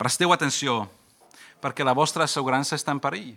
Presteu 0.00 0.32
atenció, 0.32 0.84
perquè 1.60 1.84
la 1.84 1.96
vostra 1.96 2.24
assegurança 2.24 2.76
està 2.76 2.92
en 2.94 3.00
perill. 3.00 3.34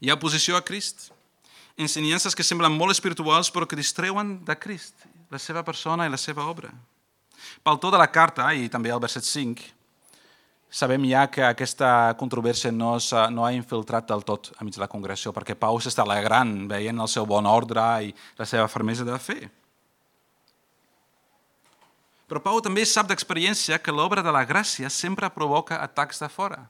Hi 0.00 0.10
ha 0.10 0.16
oposició 0.18 0.56
a 0.58 0.64
Crist. 0.64 1.10
Ensenyances 1.80 2.36
que 2.36 2.44
semblen 2.46 2.76
molt 2.76 2.92
espirituals 2.92 3.50
però 3.50 3.66
que 3.66 3.78
distreuen 3.78 4.36
de 4.44 4.56
Crist, 4.60 5.06
la 5.32 5.40
seva 5.40 5.64
persona 5.64 6.06
i 6.06 6.12
la 6.12 6.20
seva 6.20 6.44
obra. 6.46 6.70
Pel 7.64 7.80
to 7.80 7.90
de 7.90 7.98
la 8.00 8.10
carta, 8.12 8.46
i 8.54 8.68
també 8.68 8.92
el 8.92 9.00
verset 9.02 9.24
5, 9.26 9.64
sabem 10.74 11.04
ja 11.06 11.28
que 11.30 11.44
aquesta 11.46 11.88
controvèrsia 12.18 12.72
no, 12.74 12.96
ha, 12.98 13.26
no 13.30 13.44
ha 13.46 13.52
infiltrat 13.54 14.08
del 14.10 14.24
tot 14.26 14.50
a 14.58 14.66
mig 14.66 14.74
de 14.74 14.82
la 14.82 14.90
congregació, 14.90 15.30
perquè 15.30 15.54
Pau 15.54 15.78
s'està 15.78 16.02
alegrant 16.02 16.64
veient 16.70 16.98
el 16.98 17.10
seu 17.10 17.28
bon 17.30 17.46
ordre 17.46 17.84
i 18.08 18.10
la 18.40 18.48
seva 18.48 18.66
fermesa 18.72 19.06
de 19.06 19.18
fer. 19.22 19.44
Però 22.26 22.42
Pau 22.42 22.58
també 22.64 22.82
sap 22.88 23.06
d'experiència 23.06 23.78
que 23.78 23.94
l'obra 23.94 24.24
de 24.24 24.34
la 24.34 24.42
gràcia 24.48 24.90
sempre 24.90 25.30
provoca 25.30 25.78
atacs 25.84 26.24
de 26.24 26.30
fora, 26.32 26.64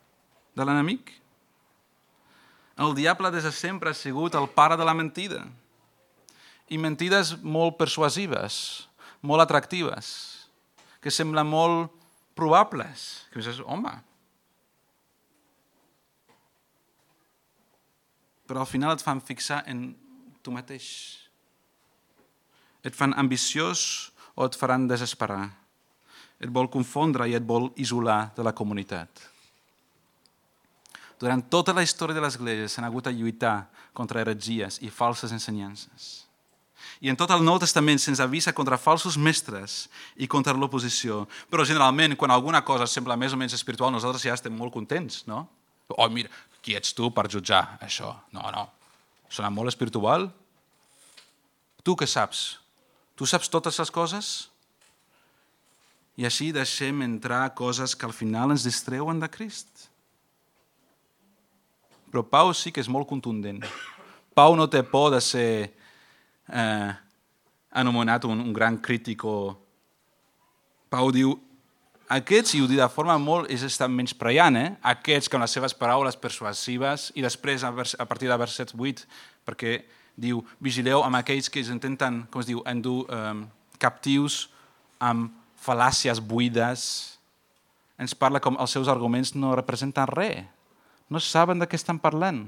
de 0.53 0.67
l'enemic. 0.67 1.15
El 2.77 2.93
diable 2.99 3.31
des 3.33 3.47
de 3.47 3.55
sempre 3.55 3.95
ha 3.95 3.97
sigut 3.97 4.35
el 4.37 4.51
pare 4.53 4.77
de 4.77 4.85
la 4.85 4.97
mentida. 4.99 5.47
I 6.69 6.77
mentides 6.77 7.39
molt 7.41 7.79
persuasives, 7.81 8.89
molt 9.23 9.47
atractives, 9.47 10.11
que 11.01 11.13
semblen 11.13 11.49
molt 11.49 12.04
probables. 12.35 13.25
Que 13.33 13.43
dius, 13.43 13.63
home, 13.65 13.93
però 18.47 18.61
al 18.61 18.69
final 18.69 18.95
et 18.95 19.05
fan 19.05 19.23
fixar 19.25 19.63
en 19.71 19.87
tu 20.45 20.53
mateix. 20.53 20.87
Et 22.85 22.95
fan 22.95 23.15
ambiciós 23.17 24.13
o 24.37 24.45
et 24.45 24.57
faran 24.59 24.89
desesperar. 24.89 25.47
Et 26.43 26.51
vol 26.53 26.69
confondre 26.69 27.29
i 27.31 27.37
et 27.39 27.47
vol 27.47 27.71
isolar 27.81 28.35
de 28.37 28.45
la 28.45 28.53
comunitat. 28.53 29.09
Durant 31.21 31.41
tota 31.49 31.73
la 31.73 31.85
història 31.87 32.17
de 32.17 32.21
l'Església 32.21 32.69
s'han 32.69 32.85
hagut 32.85 33.07
de 33.07 33.15
lluitar 33.15 33.71
contra 33.97 34.21
heretgies 34.21 34.81
i 34.83 34.91
falses 34.93 35.33
ensenyances. 35.33 36.27
I 37.05 37.11
en 37.13 37.19
tot 37.21 37.29
el 37.35 37.43
Nou 37.45 37.59
Testament 37.61 38.01
se'ns 38.01 38.23
avisa 38.25 38.55
contra 38.57 38.79
falsos 38.81 39.19
mestres 39.21 39.91
i 40.17 40.29
contra 40.31 40.55
l'oposició. 40.57 41.27
Però 41.53 41.67
generalment, 41.69 42.17
quan 42.17 42.33
alguna 42.33 42.63
cosa 42.65 42.87
sembla 42.89 43.19
més 43.21 43.35
o 43.37 43.41
menys 43.41 43.53
espiritual, 43.59 43.93
nosaltres 43.93 44.25
ja 44.25 44.33
estem 44.33 44.55
molt 44.57 44.73
contents, 44.73 45.27
no? 45.29 45.43
Oh, 45.93 46.09
mira, 46.09 46.33
qui 46.65 46.73
ets 46.73 46.97
tu 46.97 47.11
per 47.13 47.27
jutjar 47.29 47.77
això? 47.85 48.09
No, 48.33 48.47
no. 48.55 48.65
Sona 49.29 49.53
molt 49.53 49.69
espiritual? 49.69 50.31
Tu 51.85 51.93
què 51.93 52.09
saps? 52.09 52.57
Tu 53.21 53.29
saps 53.29 53.53
totes 53.53 53.77
les 53.83 53.93
coses? 53.93 54.33
I 56.17 56.25
així 56.25 56.55
deixem 56.57 57.05
entrar 57.05 57.51
coses 57.53 57.93
que 57.93 58.09
al 58.09 58.17
final 58.17 58.57
ens 58.57 58.65
distreuen 58.65 59.21
de 59.21 59.29
Crist. 59.29 59.91
Però 62.09 62.25
Pau 62.25 62.57
sí 62.57 62.73
que 62.73 62.81
és 62.81 62.89
molt 62.89 63.11
contundent. 63.11 63.61
Pau 64.33 64.57
no 64.57 64.71
té 64.73 64.81
por 64.87 65.11
de 65.13 65.21
ser 65.21 65.75
eh, 66.49 66.93
anomenat 67.75 68.25
un, 68.29 68.41
un 68.41 68.53
gran 68.53 68.79
crític. 68.83 69.25
Pau 70.93 71.11
diu, 71.15 71.35
aquests, 72.15 72.55
i 72.55 72.63
ho 72.63 72.69
diu 72.69 72.79
de 72.79 72.89
forma 72.93 73.17
molt, 73.19 73.51
és 73.51 73.65
estar 73.65 73.89
menys 73.89 74.15
preant, 74.17 74.57
eh? 74.61 74.75
aquests 74.95 75.31
que 75.31 75.39
amb 75.39 75.47
les 75.47 75.55
seves 75.57 75.75
paraules 75.77 76.19
persuasives, 76.21 77.11
i 77.17 77.25
després 77.25 77.65
a, 77.65 77.73
vers, 77.75 77.97
a 77.99 78.07
partir 78.07 78.29
de 78.29 78.37
verset 78.39 78.75
8, 78.77 79.07
perquè 79.49 79.79
diu, 80.21 80.43
vigileu 80.63 81.03
amb 81.03 81.19
aquells 81.19 81.49
que 81.51 81.63
es 81.65 81.73
intenten, 81.73 82.23
com 82.31 82.45
es 82.45 82.51
diu, 82.51 82.61
endur 82.71 83.03
eh, 83.09 83.33
captius 83.83 84.45
amb 85.03 85.33
fal·làcies 85.65 86.21
buides, 86.21 86.85
ens 87.99 88.15
parla 88.19 88.43
com 88.43 88.59
els 88.61 88.75
seus 88.75 88.91
arguments 88.91 89.33
no 89.35 89.55
representen 89.57 90.11
res, 90.13 90.45
no 91.09 91.21
saben 91.21 91.61
de 91.61 91.69
què 91.69 91.79
estan 91.79 91.99
parlant. 92.03 92.47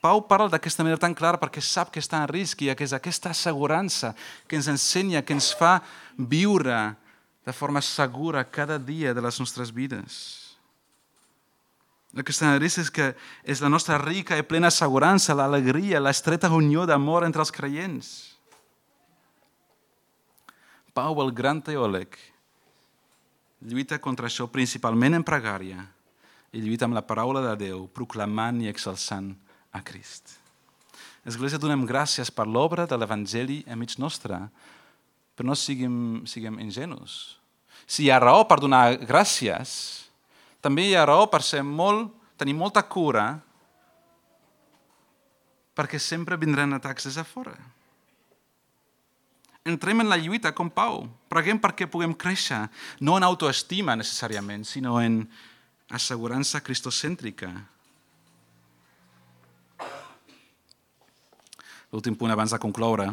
Pau 0.00 0.20
parla 0.28 0.50
d'aquesta 0.52 0.84
manera 0.84 1.00
tan 1.00 1.14
clara 1.16 1.40
perquè 1.40 1.62
sap 1.64 1.90
que 1.90 2.02
està 2.02 2.20
en 2.22 2.30
risc 2.30 2.62
i 2.62 2.70
que 2.76 2.84
és 2.84 2.94
aquesta 2.94 3.32
assegurança 3.32 4.12
que 4.46 4.58
ens 4.58 4.68
ensenya, 4.68 5.24
que 5.24 5.34
ens 5.34 5.52
fa 5.56 5.80
viure 6.16 6.94
de 7.46 7.52
forma 7.52 7.80
segura 7.80 8.44
cada 8.44 8.78
dia 8.78 9.14
de 9.14 9.22
les 9.22 9.40
nostres 9.40 9.72
vides. 9.72 10.46
El 12.16 12.24
que 12.24 12.32
està 12.32 12.52
en 12.52 12.60
risc 12.60 12.80
és 12.80 12.90
que 12.90 13.10
és 13.44 13.60
la 13.60 13.70
nostra 13.72 13.98
rica 14.00 14.38
i 14.38 14.44
plena 14.46 14.70
assegurança, 14.72 15.34
l'alegria, 15.36 16.00
l'estreta 16.00 16.50
unió 16.52 16.86
d'amor 16.88 17.26
entre 17.26 17.42
els 17.44 17.52
creients. 17.52 18.12
Pau, 20.96 21.18
el 21.20 21.32
gran 21.36 21.60
teòleg, 21.60 22.16
lluita 23.68 23.98
contra 24.00 24.30
això 24.30 24.46
principalment 24.48 25.18
en 25.18 25.24
pregària 25.26 25.82
i 26.56 26.62
lluita 26.62 26.86
amb 26.86 26.96
la 26.96 27.04
paraula 27.04 27.42
de 27.44 27.52
Déu, 27.66 27.84
proclamant 27.92 28.62
i 28.64 28.70
exalçant 28.72 29.34
a 29.76 29.84
Crist. 29.84 30.38
Església, 31.26 31.60
donem 31.60 31.84
gràcies 31.88 32.30
per 32.30 32.46
l'obra 32.46 32.86
de 32.86 32.96
l'Evangeli 32.96 33.62
enmig 33.68 33.96
nostre, 33.98 34.38
però 35.36 35.50
no 35.50 35.56
siguem, 35.58 36.24
siguem 36.24 36.60
ingenus. 36.62 37.36
Si 37.86 38.06
hi 38.06 38.10
ha 38.10 38.20
raó 38.22 38.46
per 38.48 38.60
donar 38.62 38.96
gràcies, 39.04 39.72
també 40.64 40.88
hi 40.88 40.94
ha 40.96 41.04
raó 41.06 41.26
per 41.30 41.42
ser 41.44 41.62
molt, 41.66 42.14
tenir 42.38 42.56
molta 42.56 42.82
cura 42.82 43.26
perquè 45.76 46.00
sempre 46.00 46.38
vindran 46.40 46.72
atacs 46.72 47.10
des 47.10 47.18
de 47.20 47.24
fora. 47.28 47.54
Entrem 49.66 50.00
en 50.00 50.08
la 50.08 50.16
lluita 50.16 50.54
com 50.54 50.70
Pau. 50.70 51.04
Preguem 51.28 51.58
perquè 51.60 51.88
puguem 51.90 52.14
créixer, 52.14 52.62
no 53.02 53.16
en 53.18 53.26
autoestima 53.26 53.96
necessàriament, 53.98 54.64
sinó 54.64 55.00
en 55.02 55.24
assegurança 55.90 56.62
cristocèntrica, 56.62 57.50
l'últim 61.92 62.16
punt 62.18 62.32
abans 62.32 62.52
de 62.52 62.60
concloure. 62.62 63.08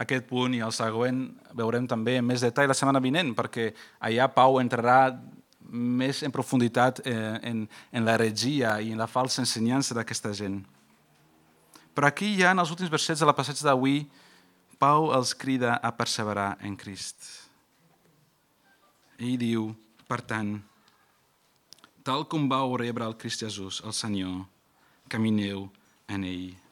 Aquest 0.00 0.26
punt 0.28 0.54
i 0.56 0.62
el 0.64 0.72
següent 0.72 1.24
veurem 1.56 1.86
també 1.88 2.18
en 2.20 2.26
més 2.26 2.44
detall 2.44 2.68
la 2.70 2.76
setmana 2.76 3.02
vinent, 3.02 3.34
perquè 3.36 3.70
allà 4.08 4.28
Pau 4.32 4.60
entrarà 4.60 5.16
més 5.66 6.22
en 6.22 6.32
profunditat 6.32 7.02
eh, 7.04 7.16
en, 7.50 7.64
en 7.92 8.06
l'heretgia 8.06 8.76
i 8.80 8.92
en 8.94 9.00
la 9.02 9.08
falsa 9.10 9.42
ensenyança 9.42 9.96
d'aquesta 9.96 10.32
gent. 10.36 10.60
Però 11.96 12.08
aquí 12.08 12.34
ja 12.38 12.52
en 12.52 12.60
els 12.60 12.70
últims 12.70 12.92
versets 12.92 13.22
de 13.22 13.28
la 13.28 13.34
passatge 13.36 13.64
d'avui, 13.66 14.04
Pau 14.78 15.08
els 15.16 15.32
crida 15.32 15.78
a 15.80 15.90
perseverar 15.96 16.58
en 16.60 16.76
Crist. 16.76 17.30
Ell 19.16 19.38
diu, 19.40 19.70
per 20.04 20.20
tant, 20.20 20.58
tal 22.04 22.26
com 22.28 22.44
vau 22.52 22.76
rebre 22.76 23.08
el 23.08 23.16
Crist 23.16 23.46
Jesús, 23.46 23.80
el 23.80 23.96
Senyor, 23.96 24.44
camineu 25.08 25.70
en 26.12 26.28
ell 26.28 26.65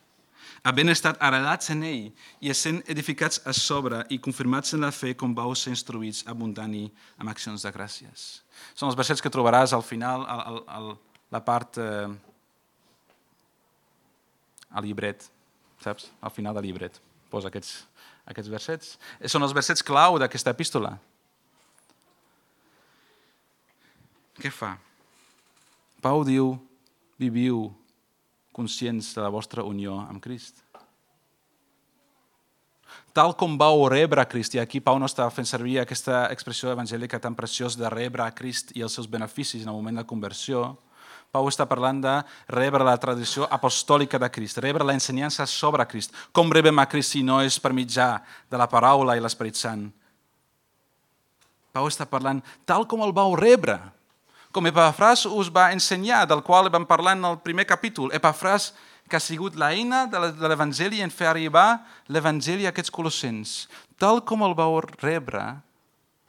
havent 0.65 0.91
estat 0.91 1.21
arrelats 1.21 1.71
en 1.75 1.83
ell 1.85 2.05
i 2.41 2.51
essent 2.53 2.81
edificats 2.91 3.43
a 3.45 3.53
sobre 3.53 4.03
i 4.09 4.19
confirmats 4.19 4.73
en 4.75 4.87
la 4.87 4.93
fe 4.97 5.13
com 5.15 5.35
vau 5.37 5.53
ser 5.55 5.75
instruïts 5.75 6.25
abundant-hi 6.31 6.87
amb 7.21 7.31
accions 7.31 7.67
de 7.67 7.73
gràcies. 7.75 8.29
Són 8.73 8.89
els 8.89 8.97
versets 8.97 9.21
que 9.21 9.33
trobaràs 9.33 9.77
al 9.77 9.85
final, 9.85 10.25
al, 10.25 10.47
al, 10.53 10.63
al 10.79 10.95
la 11.35 11.43
part... 11.45 11.79
Eh, 11.79 12.33
al 14.75 14.83
llibret, 14.83 15.23
saps? 15.79 16.09
Al 16.21 16.33
final 16.35 16.55
del 16.57 16.67
llibret. 16.67 16.99
Posa 17.31 17.47
aquests, 17.47 17.85
aquests 18.31 18.51
versets. 18.51 18.95
Són 19.31 19.47
els 19.47 19.55
versets 19.55 19.85
clau 19.87 20.19
d'aquesta 20.19 20.51
epístola. 20.51 20.97
Què 24.35 24.51
fa? 24.51 24.73
Pau 26.03 26.25
diu, 26.27 26.57
viviu 27.23 27.69
conscients 28.55 29.11
de 29.17 29.25
la 29.25 29.33
vostra 29.35 29.67
unió 29.67 29.99
amb 30.05 30.23
Crist. 30.23 30.63
Tal 33.15 33.35
com 33.39 33.59
vau 33.59 33.85
rebre 33.91 34.23
a 34.23 34.27
Crist, 34.31 34.57
i 34.57 34.63
aquí 34.63 34.81
Pau 34.83 34.99
no 34.99 35.07
està 35.11 35.27
fent 35.31 35.47
servir 35.47 35.77
aquesta 35.81 36.25
expressió 36.35 36.73
evangèlica 36.73 37.21
tan 37.23 37.37
preciosa 37.39 37.79
de 37.79 37.91
rebre 37.93 38.25
a 38.25 38.33
Crist 38.35 38.73
i 38.75 38.83
els 38.83 38.95
seus 38.95 39.11
beneficis 39.11 39.63
en 39.63 39.71
el 39.71 39.79
moment 39.79 40.01
de 40.01 40.07
conversió, 40.07 40.73
Pau 41.35 41.49
està 41.51 41.67
parlant 41.67 41.99
de 41.99 42.15
rebre 42.55 42.87
la 42.87 42.95
tradició 43.03 43.49
apostòlica 43.51 44.21
de 44.23 44.29
Crist, 44.31 44.61
rebre 44.63 44.87
l'ensenyança 44.87 45.47
sobre 45.51 45.87
Crist. 45.91 46.15
Com 46.31 46.53
rebem 46.55 46.79
a 46.79 46.87
Crist 46.87 47.17
si 47.17 47.25
no 47.27 47.41
és 47.43 47.59
per 47.59 47.73
mitjà 47.75 48.21
de 48.51 48.61
la 48.61 48.69
paraula 48.71 49.17
i 49.19 49.23
l'Esperit 49.23 49.59
Sant? 49.59 49.89
Pau 51.75 51.89
està 51.91 52.07
parlant 52.07 52.39
tal 52.63 52.87
com 52.87 53.03
el 53.03 53.11
vau 53.11 53.35
rebre, 53.35 53.81
com 54.55 54.71
Epafràs 54.71 55.27
us 55.27 55.51
va 55.51 55.73
ensenyar, 55.75 56.25
del 56.31 56.43
qual 56.47 56.71
vam 56.71 56.87
parlar 56.87 57.17
en 57.19 57.27
el 57.27 57.41
primer 57.43 57.67
capítol. 57.67 58.13
Epafràs, 58.15 58.71
que 59.11 59.19
ha 59.19 59.21
sigut 59.21 59.59
l'eina 59.59 60.05
de 60.09 60.49
l'Evangeli 60.49 61.03
en 61.05 61.11
fer 61.13 61.27
arribar 61.29 61.83
l'Evangeli 62.09 62.65
a 62.65 62.71
aquests 62.73 62.93
colossens. 62.95 63.67
Tal 64.01 64.23
com 64.25 64.47
el 64.47 64.55
vau 64.57 64.79
rebre, 65.03 65.43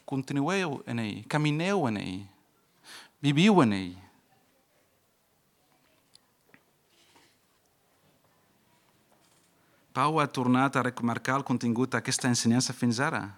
continueu 0.10 0.82
en 0.90 1.00
ell, 1.06 1.22
camineu 1.32 1.86
en 1.88 2.02
ell, 2.02 2.18
viviu 3.24 3.62
en 3.64 3.78
ell. 3.78 3.94
Pau 9.96 10.20
ha 10.20 10.28
tornat 10.28 10.76
a 10.76 10.84
remarcar 10.84 11.38
el 11.40 11.48
contingut 11.48 11.94
d'aquesta 11.94 12.28
ensenyança 12.28 12.76
fins 12.76 13.00
ara. 13.00 13.30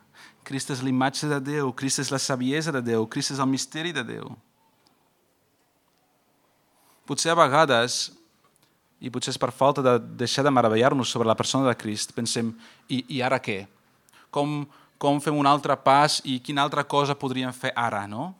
Crist 0.48 0.72
és 0.74 0.82
l'imatge 0.82 1.30
de 1.30 1.38
Déu, 1.44 1.70
Crist 1.78 2.02
és 2.02 2.10
la 2.10 2.18
saviesa 2.18 2.74
de 2.74 2.82
Déu, 2.82 3.06
Crist 3.06 3.36
és 3.36 3.44
el 3.44 3.52
misteri 3.52 3.94
de 3.94 4.02
Déu. 4.08 4.32
Potser 7.08 7.32
a 7.32 7.40
vegades, 7.40 8.10
i 9.00 9.12
potser 9.14 9.32
és 9.32 9.40
per 9.40 9.54
falta 9.54 9.84
de 9.86 9.94
deixar 10.20 10.44
de 10.46 10.52
meravellar-nos 10.54 11.10
sobre 11.14 11.28
la 11.30 11.38
persona 11.38 11.70
de 11.70 11.76
Crist, 11.78 12.14
pensem, 12.18 12.50
i, 12.90 13.04
i 13.18 13.22
ara 13.22 13.40
què? 13.40 13.62
Com, 14.34 14.64
com 14.98 15.22
fem 15.24 15.38
un 15.38 15.48
altre 15.48 15.78
pas 15.78 16.20
i 16.26 16.40
quina 16.44 16.66
altra 16.66 16.84
cosa 16.84 17.16
podríem 17.16 17.54
fer 17.54 17.72
ara, 17.78 18.06
no? 18.10 18.32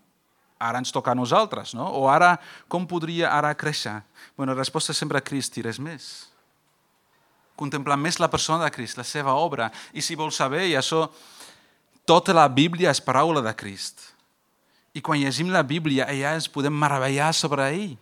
Ara 0.58 0.82
ens 0.82 0.92
toca 0.92 1.14
a 1.14 1.18
nosaltres, 1.18 1.76
no? 1.78 1.86
O 1.94 2.08
ara, 2.10 2.34
com 2.68 2.88
podria 2.90 3.30
ara 3.30 3.54
créixer? 3.54 4.00
Bueno, 4.36 4.56
la 4.56 4.64
resposta 4.64 4.92
és 4.92 4.98
sempre 4.98 5.22
a 5.22 5.26
Crist 5.26 5.60
i 5.62 5.64
res 5.66 5.78
més. 5.80 6.10
Contemplar 7.58 7.98
més 8.02 8.18
la 8.20 8.30
persona 8.30 8.66
de 8.66 8.74
Crist, 8.74 8.98
la 8.98 9.06
seva 9.06 9.38
obra. 9.38 9.70
I 9.94 10.02
si 10.02 10.18
vols 10.18 10.42
saber, 10.42 10.66
i 10.66 10.76
això, 10.78 11.06
tota 12.10 12.34
la 12.34 12.48
Bíblia 12.50 12.90
és 12.90 13.04
paraula 13.04 13.46
de 13.46 13.54
Crist. 13.54 14.02
I 14.98 15.06
quan 15.06 15.22
llegim 15.22 15.54
la 15.54 15.62
Bíblia, 15.62 16.10
allà 16.10 16.34
ens 16.40 16.50
podem 16.50 16.74
meravellar 16.74 17.30
sobre 17.38 17.70
ell 17.70 17.96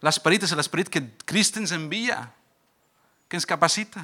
L'esperit 0.00 0.44
és 0.46 0.54
l'esperit 0.56 0.88
que 0.88 1.02
Crist 1.28 1.58
ens 1.60 1.74
envia, 1.76 2.22
que 3.28 3.36
ens 3.36 3.46
capacita. 3.48 4.02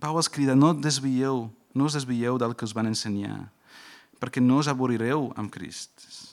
Pau 0.00 0.20
els 0.20 0.28
crida, 0.28 0.54
no 0.54 0.74
desvieu, 0.76 1.46
no 1.72 1.88
us 1.88 1.96
desvieu 1.96 2.36
del 2.38 2.52
que 2.54 2.68
us 2.68 2.76
van 2.76 2.90
ensenyar, 2.90 3.46
perquè 4.20 4.44
no 4.44 4.60
us 4.60 4.68
avorrireu 4.68 5.30
amb 5.40 5.52
Crist. 5.52 6.26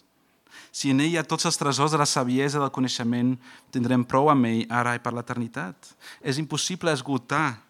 Si 0.74 0.89
en 0.89 1.04
ell 1.04 1.13
hi 1.13 1.20
ha 1.22 1.24
tots 1.24 1.46
els 1.46 1.60
tresors 1.60 1.94
de 1.94 2.00
la 2.02 2.10
saviesa 2.10 2.60
del 2.60 2.72
coneixement, 2.74 3.36
tindrem 3.72 4.04
prou 4.10 4.32
amb 4.34 4.50
ell 4.50 4.63
ara 4.74 4.96
i 4.98 5.02
per 5.04 5.13
l'eternitat. 5.13 5.92
És 6.20 6.39
impossible 6.42 6.92
esgotar 6.92 7.62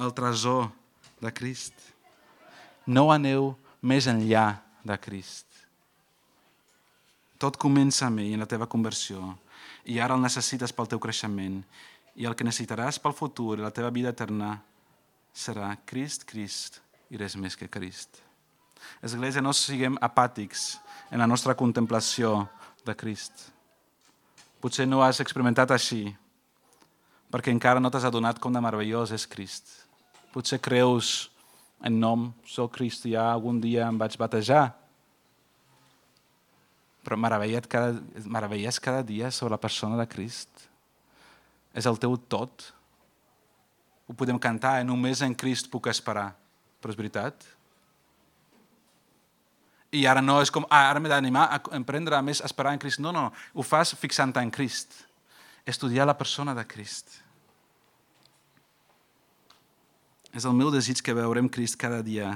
el 0.00 0.14
tresor 0.16 0.70
de 1.20 1.32
Crist. 1.36 1.76
No 2.88 3.10
aneu 3.12 3.52
més 3.84 4.08
enllà 4.08 4.62
de 4.80 4.96
Crist. 4.96 5.47
Tot 7.38 7.54
comença 7.54 8.08
amb 8.08 8.18
ell 8.18 8.34
en 8.34 8.42
la 8.42 8.50
teva 8.50 8.66
conversió 8.66 9.22
i 9.86 10.00
ara 10.02 10.16
el 10.18 10.24
necessites 10.24 10.72
pel 10.74 10.88
teu 10.90 10.98
creixement 10.98 11.60
i 12.18 12.26
el 12.26 12.34
que 12.34 12.46
necessitaràs 12.46 12.98
pel 12.98 13.14
futur 13.14 13.54
i 13.58 13.62
la 13.62 13.70
teva 13.74 13.92
vida 13.94 14.10
eterna 14.10 14.56
serà 15.30 15.70
Crist, 15.86 16.26
Crist 16.26 16.80
i 17.14 17.20
res 17.20 17.36
més 17.38 17.54
que 17.54 17.70
Crist. 17.70 18.18
Església, 19.06 19.42
no 19.42 19.54
siguem 19.54 19.98
apàtics 20.02 20.80
en 21.14 21.22
la 21.22 21.28
nostra 21.30 21.54
contemplació 21.54 22.48
de 22.86 22.96
Crist. 22.98 23.52
Potser 24.58 24.88
no 24.88 25.04
has 25.06 25.22
experimentat 25.22 25.70
així, 25.70 26.08
perquè 27.30 27.54
encara 27.54 27.78
no 27.78 27.90
t'has 27.94 28.08
adonat 28.08 28.42
com 28.42 28.50
de 28.50 28.62
meravellós 28.62 29.14
és 29.14 29.28
Crist. 29.30 29.70
Potser 30.34 30.58
creus 30.58 31.30
en 31.86 32.00
nom, 32.02 32.32
soc 32.42 32.74
cristià, 32.80 33.30
algun 33.30 33.62
dia 33.62 33.86
em 33.86 33.98
vaig 34.00 34.18
batejar, 34.18 34.72
però 37.08 37.16
meravelles 37.16 37.64
cada, 37.64 37.96
meravelles 38.28 38.76
cada 38.84 39.00
dia 39.02 39.30
sobre 39.32 39.54
la 39.54 39.60
persona 39.60 39.96
de 39.96 40.04
Crist. 40.04 40.66
És 41.72 41.86
el 41.88 41.96
teu 41.96 42.18
tot. 42.28 42.66
Ho 44.08 44.12
podem 44.12 44.36
cantar, 44.36 44.82
eh? 44.82 44.84
només 44.84 45.22
en 45.24 45.32
Crist 45.32 45.70
puc 45.72 45.88
esperar. 45.88 46.34
Però 46.82 46.92
és 46.92 46.98
veritat. 47.00 47.46
I 49.96 50.04
ara 50.04 50.20
no 50.20 50.36
és 50.44 50.52
com, 50.52 50.68
ah, 50.68 50.84
ara 50.90 51.00
m'he 51.00 51.08
d'animar 51.08 51.46
a 51.48 51.62
emprendre 51.78 52.18
a 52.18 52.20
més 52.20 52.44
esperar 52.44 52.74
en 52.76 52.82
Crist. 52.82 53.00
No, 53.00 53.08
no, 53.16 53.30
ho 53.32 53.64
fas 53.64 53.94
fixant-te 53.96 54.44
en 54.44 54.52
Crist. 54.52 54.92
Estudiar 55.64 56.04
la 56.04 56.18
persona 56.18 56.52
de 56.52 56.66
Crist. 56.68 57.22
És 60.36 60.44
el 60.44 60.52
meu 60.52 60.68
desig 60.68 61.00
que 61.00 61.16
veurem 61.16 61.48
Crist 61.48 61.80
cada 61.80 62.04
dia 62.04 62.34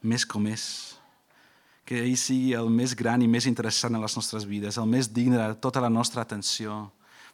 més 0.00 0.24
com 0.24 0.48
és 0.48 0.96
que 1.88 2.02
ell 2.04 2.18
sigui 2.20 2.52
el 2.52 2.66
més 2.68 2.92
gran 2.92 3.22
i 3.24 3.28
més 3.32 3.46
interessant 3.48 3.94
en 3.96 4.02
les 4.04 4.14
nostres 4.18 4.44
vides, 4.44 4.76
el 4.76 4.88
més 4.90 5.06
digne 5.08 5.38
de 5.40 5.54
tota 5.56 5.80
la 5.80 5.88
nostra 5.88 6.20
atenció, 6.20 6.82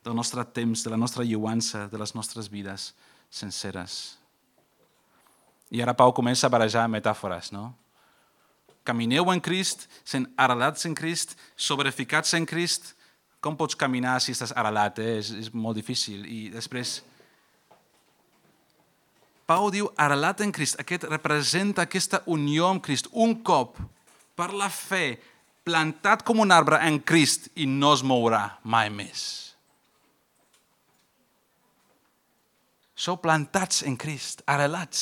del 0.04 0.14
nostre 0.14 0.44
temps, 0.46 0.84
de 0.84 0.92
la 0.92 0.98
nostra 1.00 1.24
lluança, 1.26 1.88
de 1.90 1.98
les 1.98 2.12
nostres 2.14 2.46
vides 2.52 2.92
senceres. 3.34 4.18
I 5.74 5.82
ara 5.82 5.96
Pau 5.98 6.12
comença 6.14 6.46
a 6.46 6.52
barejar 6.54 6.84
metàfores, 6.86 7.50
no? 7.50 7.72
Camineu 8.86 9.32
en 9.32 9.40
Crist, 9.42 9.88
sent 10.04 10.28
arrelats 10.38 10.86
en 10.86 10.94
Crist, 10.94 11.34
sobreficats 11.56 12.36
en 12.38 12.46
Crist. 12.46 12.92
Com 13.42 13.56
pots 13.58 13.74
caminar 13.74 14.20
si 14.20 14.36
estàs 14.36 14.52
arrelat? 14.54 15.00
Eh? 15.02 15.16
És, 15.18 15.32
és 15.34 15.50
molt 15.50 15.74
difícil. 15.80 16.22
I 16.28 16.52
després, 16.52 17.00
Pau 19.48 19.66
diu 19.72 19.90
arrelat 19.98 20.44
en 20.46 20.54
Crist. 20.54 20.78
Aquest 20.80 21.08
representa 21.10 21.88
aquesta 21.88 22.22
unió 22.30 22.68
amb 22.70 22.84
Crist. 22.84 23.10
Un 23.10 23.34
cop 23.42 23.80
per 24.34 24.50
la 24.54 24.68
fe, 24.72 25.16
plantat 25.64 26.24
com 26.26 26.42
un 26.42 26.52
arbre 26.52 26.80
en 26.84 27.00
Crist 27.00 27.48
i 27.56 27.66
no 27.70 27.94
es 27.96 28.02
mourà 28.04 28.58
mai 28.62 28.90
més. 28.92 29.22
Sou 32.94 33.18
plantats 33.20 33.82
en 33.88 33.96
Crist, 34.00 34.44
arrelats. 34.46 35.00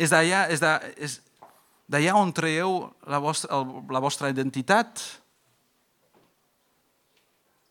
És 0.00 0.12
d'allà 0.12 0.46
és 0.50 0.60
d'allà 1.86 2.16
on 2.18 2.32
traieu 2.34 2.80
la 3.06 3.20
vostra, 3.22 3.62
la 3.92 4.02
vostra 4.02 4.30
identitat. 4.32 5.02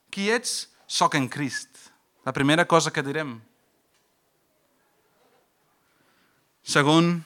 Qui 0.10 0.30
ets? 0.32 0.66
Soc 0.88 1.18
en 1.18 1.28
Crist. 1.30 1.70
La 2.26 2.34
primera 2.34 2.66
cosa 2.66 2.94
que 2.94 3.04
direm. 3.06 3.36
Segon, 6.66 7.20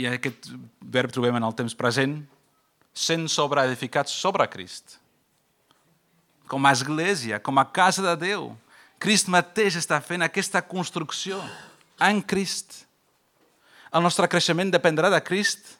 i 0.00 0.06
aquest 0.08 0.48
verb 0.80 1.12
trobem 1.12 1.36
en 1.36 1.46
el 1.46 1.56
temps 1.56 1.76
present, 1.76 2.20
sent 2.96 3.28
sobreedificats 3.30 4.14
sobre 4.16 4.46
Crist. 4.50 4.96
Com 6.50 6.66
a 6.66 6.72
església, 6.74 7.38
com 7.38 7.60
a 7.60 7.66
casa 7.68 8.02
de 8.02 8.14
Déu. 8.24 8.50
Crist 9.00 9.30
mateix 9.32 9.76
està 9.78 10.00
fent 10.02 10.24
aquesta 10.24 10.62
construcció 10.66 11.38
en 12.00 12.20
Crist. 12.22 12.82
El 13.92 14.02
nostre 14.02 14.28
creixement 14.30 14.72
dependrà 14.72 15.10
de 15.12 15.20
Crist. 15.22 15.76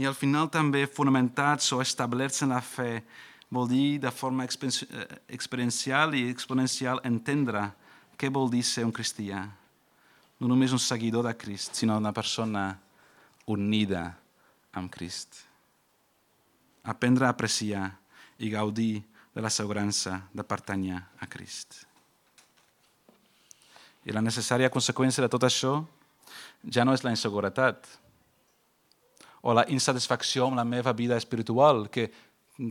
I 0.00 0.06
al 0.08 0.16
final 0.16 0.48
també 0.48 0.86
fonamentats 0.88 1.72
o 1.74 1.80
establerts 1.82 2.44
en 2.46 2.54
la 2.54 2.62
fe 2.64 3.02
vol 3.50 3.66
dir 3.68 3.98
de 3.98 4.12
forma 4.14 4.46
experiencial 4.46 6.14
i 6.14 6.28
exponencial 6.30 7.02
entendre 7.04 7.66
què 8.16 8.30
vol 8.30 8.48
dir 8.52 8.62
ser 8.64 8.86
un 8.86 8.94
cristià 8.94 9.48
no 10.40 10.48
només 10.48 10.72
un 10.72 10.80
seguidor 10.80 11.26
de 11.28 11.34
Crist, 11.36 11.76
sinó 11.76 11.98
una 12.00 12.14
persona 12.16 12.72
unida 13.46 14.06
amb 14.72 14.90
Crist. 14.92 15.42
Aprendre 16.82 17.26
a 17.26 17.34
apreciar 17.34 17.90
i 18.40 18.48
gaudir 18.48 19.02
de 19.34 19.44
l'assegurança 19.44 20.22
de 20.32 20.44
pertànyer 20.44 20.96
a 20.96 21.28
Crist. 21.28 21.84
I 24.08 24.16
la 24.16 24.24
necessària 24.24 24.72
conseqüència 24.72 25.22
de 25.22 25.28
tot 25.28 25.44
això 25.44 25.74
ja 26.64 26.86
no 26.88 26.94
és 26.96 27.04
la 27.04 27.12
inseguretat 27.12 27.84
o 29.44 29.52
la 29.56 29.66
insatisfacció 29.68 30.46
amb 30.46 30.56
la 30.56 30.64
meva 30.64 30.92
vida 30.96 31.20
espiritual, 31.20 31.86
que 31.92 32.08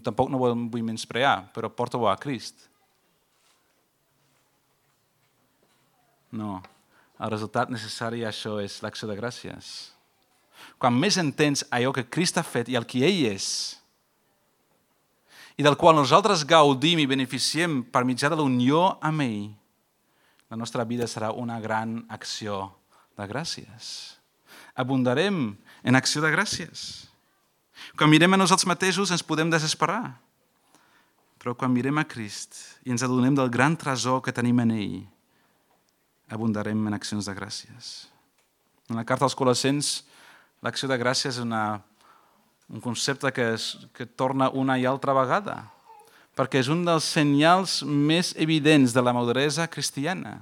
tampoc 0.05 0.29
no 0.29 0.41
vull 0.41 0.85
menysprear, 0.85 1.51
però 1.53 1.69
porto-ho 1.69 2.09
a 2.09 2.17
Crist. 2.17 2.65
No, 6.33 6.59
el 7.19 7.31
resultat 7.31 7.71
necessari 7.71 8.23
això 8.23 8.57
és 8.63 8.79
l'acció 8.83 9.09
de 9.09 9.17
gràcies. 9.19 9.91
Quan 10.79 10.95
més 10.95 11.17
entens 11.19 11.65
allò 11.71 11.91
que 11.95 12.07
Crist 12.07 12.39
ha 12.39 12.43
fet 12.43 12.71
i 12.71 12.77
el 12.79 12.87
que 12.87 13.03
ell 13.07 13.25
és, 13.33 13.79
i 15.59 15.63
del 15.63 15.75
qual 15.75 15.97
nosaltres 15.97 16.45
gaudim 16.47 17.01
i 17.03 17.07
beneficiem 17.09 17.81
per 17.91 18.05
mitjà 18.07 18.29
de 18.31 18.37
la 18.39 18.45
unió 18.47 18.93
amb 19.03 19.25
ell, 19.25 19.49
la 20.49 20.55
nostra 20.55 20.85
vida 20.87 21.03
serà 21.03 21.33
una 21.35 21.59
gran 21.59 22.05
acció 22.07 22.61
de 23.19 23.27
gràcies. 23.27 24.15
Abundarem 24.79 25.57
en 25.83 25.99
acció 25.99 26.23
de 26.23 26.31
gràcies. 26.31 27.09
Quan 27.99 28.09
mirem 28.09 28.33
a 28.33 28.39
nosaltres 28.39 28.69
mateixos 28.71 29.11
ens 29.11 29.25
podem 29.25 29.51
desesperar. 29.51 30.15
Però 31.39 31.51
quan 31.59 31.75
mirem 31.75 31.99
a 31.99 32.07
Crist 32.07 32.55
i 32.87 32.95
ens 32.95 33.03
adonem 33.03 33.35
del 33.35 33.51
gran 33.51 33.75
tresor 33.75 34.23
que 34.23 34.35
tenim 34.35 34.63
en 34.63 34.71
ell, 34.75 34.97
abundarem 36.29 36.87
en 36.87 36.95
accions 36.95 37.25
de 37.25 37.35
gràcies. 37.35 38.07
En 38.89 38.97
la 38.97 39.05
carta 39.05 39.25
als 39.27 39.37
Colossens, 39.37 40.03
l'acció 40.65 40.89
de 40.89 40.97
gràcies 40.97 41.37
és 41.37 41.43
una, 41.43 41.81
un 42.69 42.81
concepte 42.81 43.31
que, 43.33 43.53
es, 43.55 43.75
que 43.93 44.05
torna 44.05 44.49
una 44.49 44.77
i 44.79 44.87
altra 44.89 45.13
vegada 45.17 45.63
perquè 46.39 46.61
és 46.61 46.69
un 46.71 46.85
dels 46.87 47.03
senyals 47.03 47.81
més 47.83 48.31
evidents 48.39 48.93
de 48.95 49.01
la 49.03 49.11
maduresa 49.11 49.65
cristiana. 49.67 50.37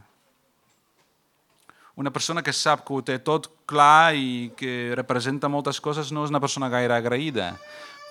Una 1.98 2.12
persona 2.14 2.44
que 2.46 2.54
sap 2.54 2.84
que 2.86 2.94
ho 2.94 3.02
té 3.02 3.16
tot 3.18 3.48
clar 3.66 4.14
i 4.14 4.52
que 4.60 4.94
representa 4.94 5.50
moltes 5.50 5.82
coses 5.82 6.12
no 6.14 6.28
és 6.28 6.30
una 6.30 6.42
persona 6.44 6.70
gaire 6.70 6.94
agraïda, 6.94 7.56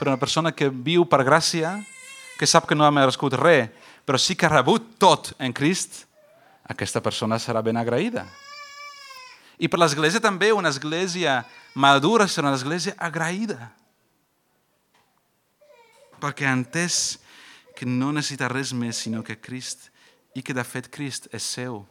però 0.00 0.10
una 0.10 0.18
persona 0.18 0.50
que 0.50 0.66
viu 0.66 1.06
per 1.06 1.22
gràcia, 1.22 1.76
que 2.40 2.48
sap 2.50 2.66
que 2.66 2.74
no 2.74 2.82
ha 2.82 2.90
merescut 2.90 3.38
res, 3.38 3.70
però 4.02 4.18
sí 4.18 4.34
que 4.34 4.50
ha 4.50 4.54
rebut 4.56 4.96
tot 4.98 5.30
en 5.38 5.54
Crist, 5.54 6.02
aquesta 6.68 7.00
persona 7.00 7.38
serà 7.38 7.62
ben 7.62 7.78
agraïda. 7.78 8.26
I 9.58 9.70
per 9.72 9.80
l'Església 9.80 10.20
també, 10.20 10.52
una 10.52 10.72
església 10.72 11.40
madura 11.74 12.26
serà 12.28 12.50
una 12.50 12.58
església 12.58 12.96
agraïda. 12.98 13.70
Perquè 16.20 16.48
ha 16.48 16.56
entès 16.56 17.18
que 17.76 17.88
no 17.88 18.10
necessita 18.12 18.50
res 18.52 18.72
més 18.72 19.00
sinó 19.04 19.22
que 19.24 19.38
Crist 19.40 19.90
i 20.36 20.42
que 20.42 20.56
de 20.56 20.64
fet 20.64 20.90
Crist 20.92 21.28
és 21.32 21.44
seu. 21.44 21.84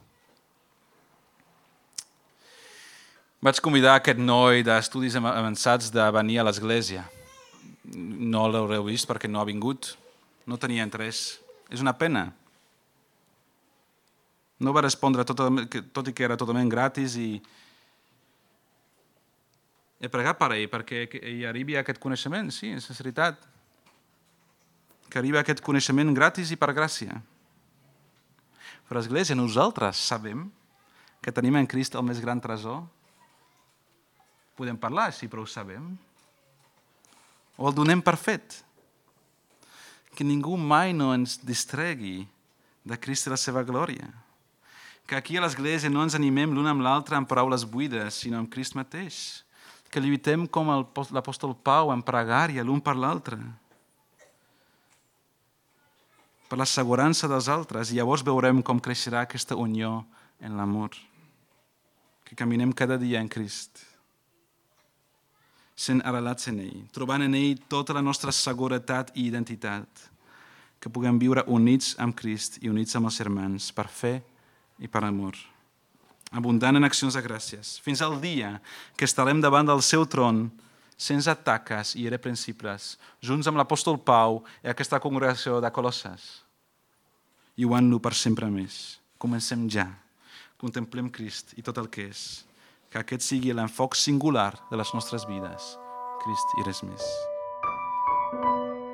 Vaig 3.45 3.61
convidar 3.61 3.97
aquest 3.97 4.17
noi 4.17 4.63
d'estudis 4.65 5.17
avançats 5.19 5.91
de 5.93 6.05
venir 6.13 6.39
a 6.41 6.45
l'església. 6.47 7.03
No 7.85 8.47
l'haureu 8.49 8.87
vist 8.87 9.05
perquè 9.05 9.29
no 9.29 9.41
ha 9.41 9.45
vingut. 9.45 9.93
No 10.49 10.57
tenia 10.57 10.85
interès. 10.85 11.37
És 11.69 11.81
una 11.81 11.93
pena. 11.97 12.31
No 14.59 14.71
va 14.71 14.85
respondre 14.85 15.25
tot, 15.27 15.41
tot 15.91 16.07
i 16.07 16.13
que 16.15 16.23
era 16.23 16.37
totalment 16.39 16.69
gratis 16.71 17.17
i 17.19 17.29
he 19.99 20.11
pregat 20.11 20.37
per 20.39 20.51
ell 20.55 20.69
perquè 20.71 21.05
ell 21.19 21.45
arribi 21.49 21.75
a 21.75 21.83
aquest 21.83 21.99
coneixement, 22.03 22.51
sí, 22.53 22.71
és 22.75 22.87
veritat 23.01 23.41
que 25.09 25.19
arriba 25.19 25.41
aquest 25.41 25.63
coneixement 25.63 26.11
gratis 26.15 26.51
i 26.51 26.59
per 26.59 26.73
gràcia. 26.75 27.19
Però 28.85 28.99
l'Església, 28.99 29.35
nosaltres 29.37 29.97
sabem 29.97 30.45
que 31.23 31.33
tenim 31.33 31.55
en 31.57 31.67
Crist 31.67 31.95
el 31.97 32.05
més 32.05 32.19
gran 32.21 32.41
tresor? 32.41 32.83
Podem 34.55 34.77
parlar, 34.79 35.09
sí, 35.15 35.27
però 35.27 35.43
ho 35.43 35.49
sabem. 35.49 35.87
O 37.57 37.69
el 37.69 37.75
donem 37.75 38.03
per 38.03 38.15
fet? 38.19 38.59
Que 40.15 40.27
ningú 40.27 40.55
mai 40.59 40.93
no 40.93 41.09
ens 41.15 41.39
distregui 41.43 42.21
de 42.85 42.99
Crist 43.01 43.27
i 43.27 43.33
la 43.33 43.39
seva 43.41 43.65
glòria. 43.67 44.11
Que 45.05 45.15
aquí 45.17 45.37
a 45.37 45.43
l'Església 45.43 45.91
no 45.91 46.01
ens 46.03 46.15
animem 46.17 46.53
l'un 46.55 46.67
amb 46.69 46.81
l'altre 46.81 47.17
amb 47.17 47.29
paraules 47.29 47.65
buides, 47.69 48.21
sinó 48.23 48.39
amb 48.39 48.49
Crist 48.49 48.73
mateix. 48.77 49.43
Que 49.93 50.01
lluitem 50.01 50.47
com 50.47 50.71
l'apòstol 51.13 51.53
Pau 51.63 51.93
en 51.93 52.01
pregària 52.01 52.65
l'un 52.65 52.81
per 52.81 52.97
l'altre 52.97 53.37
per 56.49 56.59
l'assegurança 56.59 57.27
dels 57.27 57.49
altres 57.49 57.91
i 57.91 57.97
llavors 57.97 58.23
veurem 58.25 58.61
com 58.63 58.79
creixerà 58.79 59.25
aquesta 59.25 59.57
unió 59.57 60.03
en 60.39 60.57
l'amor. 60.57 60.93
Que 62.25 62.37
caminem 62.37 62.71
cada 62.73 62.97
dia 63.01 63.21
en 63.21 63.29
Crist, 63.29 63.81
sent 65.75 66.01
arrelats 66.05 66.47
en 66.49 66.61
ell, 66.63 66.85
trobant 66.95 67.25
en 67.25 67.35
ell 67.37 67.59
tota 67.69 67.93
la 67.97 68.03
nostra 68.05 68.31
seguretat 68.31 69.11
i 69.15 69.27
identitat, 69.27 70.05
que 70.79 70.89
puguem 70.89 71.19
viure 71.19 71.43
units 71.47 71.95
amb 72.01 72.15
Crist 72.17 72.61
i 72.63 72.69
units 72.69 72.95
amb 72.95 73.09
els 73.09 73.19
germans 73.19 73.71
per 73.75 73.87
fe 73.89 74.15
i 74.79 74.87
per 74.91 75.03
amor 75.07 75.37
abundant 76.35 76.75
en 76.75 76.83
accions 76.83 77.15
de 77.15 77.23
gràcies, 77.23 77.77
fins 77.83 78.01
al 78.03 78.17
dia 78.21 78.57
que 78.97 79.07
estarem 79.07 79.41
davant 79.41 79.67
del 79.67 79.81
seu 79.85 80.05
tron 80.05 80.49
sense 80.97 81.31
taques 81.47 81.93
i 81.95 82.05
irreprensibles, 82.07 82.95
junts 83.23 83.47
amb 83.47 83.59
l'apòstol 83.59 83.99
Pau 84.03 84.41
i 84.63 84.71
aquesta 84.71 84.99
congregació 85.03 85.59
de 85.63 85.71
Colosses, 85.75 86.25
lluant-lo 87.59 87.99
per 88.03 88.13
sempre 88.15 88.49
més. 88.51 88.99
Comencem 89.19 89.67
ja. 89.71 89.87
Contemplem 90.59 91.07
Crist 91.11 91.55
i 91.59 91.63
tot 91.63 91.79
el 91.79 91.87
que 91.91 92.09
és. 92.11 92.43
Que 92.91 92.99
aquest 93.01 93.23
sigui 93.23 93.55
l'enfoc 93.55 93.95
singular 93.95 94.53
de 94.71 94.79
les 94.79 94.91
nostres 94.95 95.27
vides. 95.27 95.75
Crist 96.23 96.59
i 96.59 96.67
res 96.67 96.83
més. 96.83 97.13
thank 98.35 98.79
you 98.79 98.84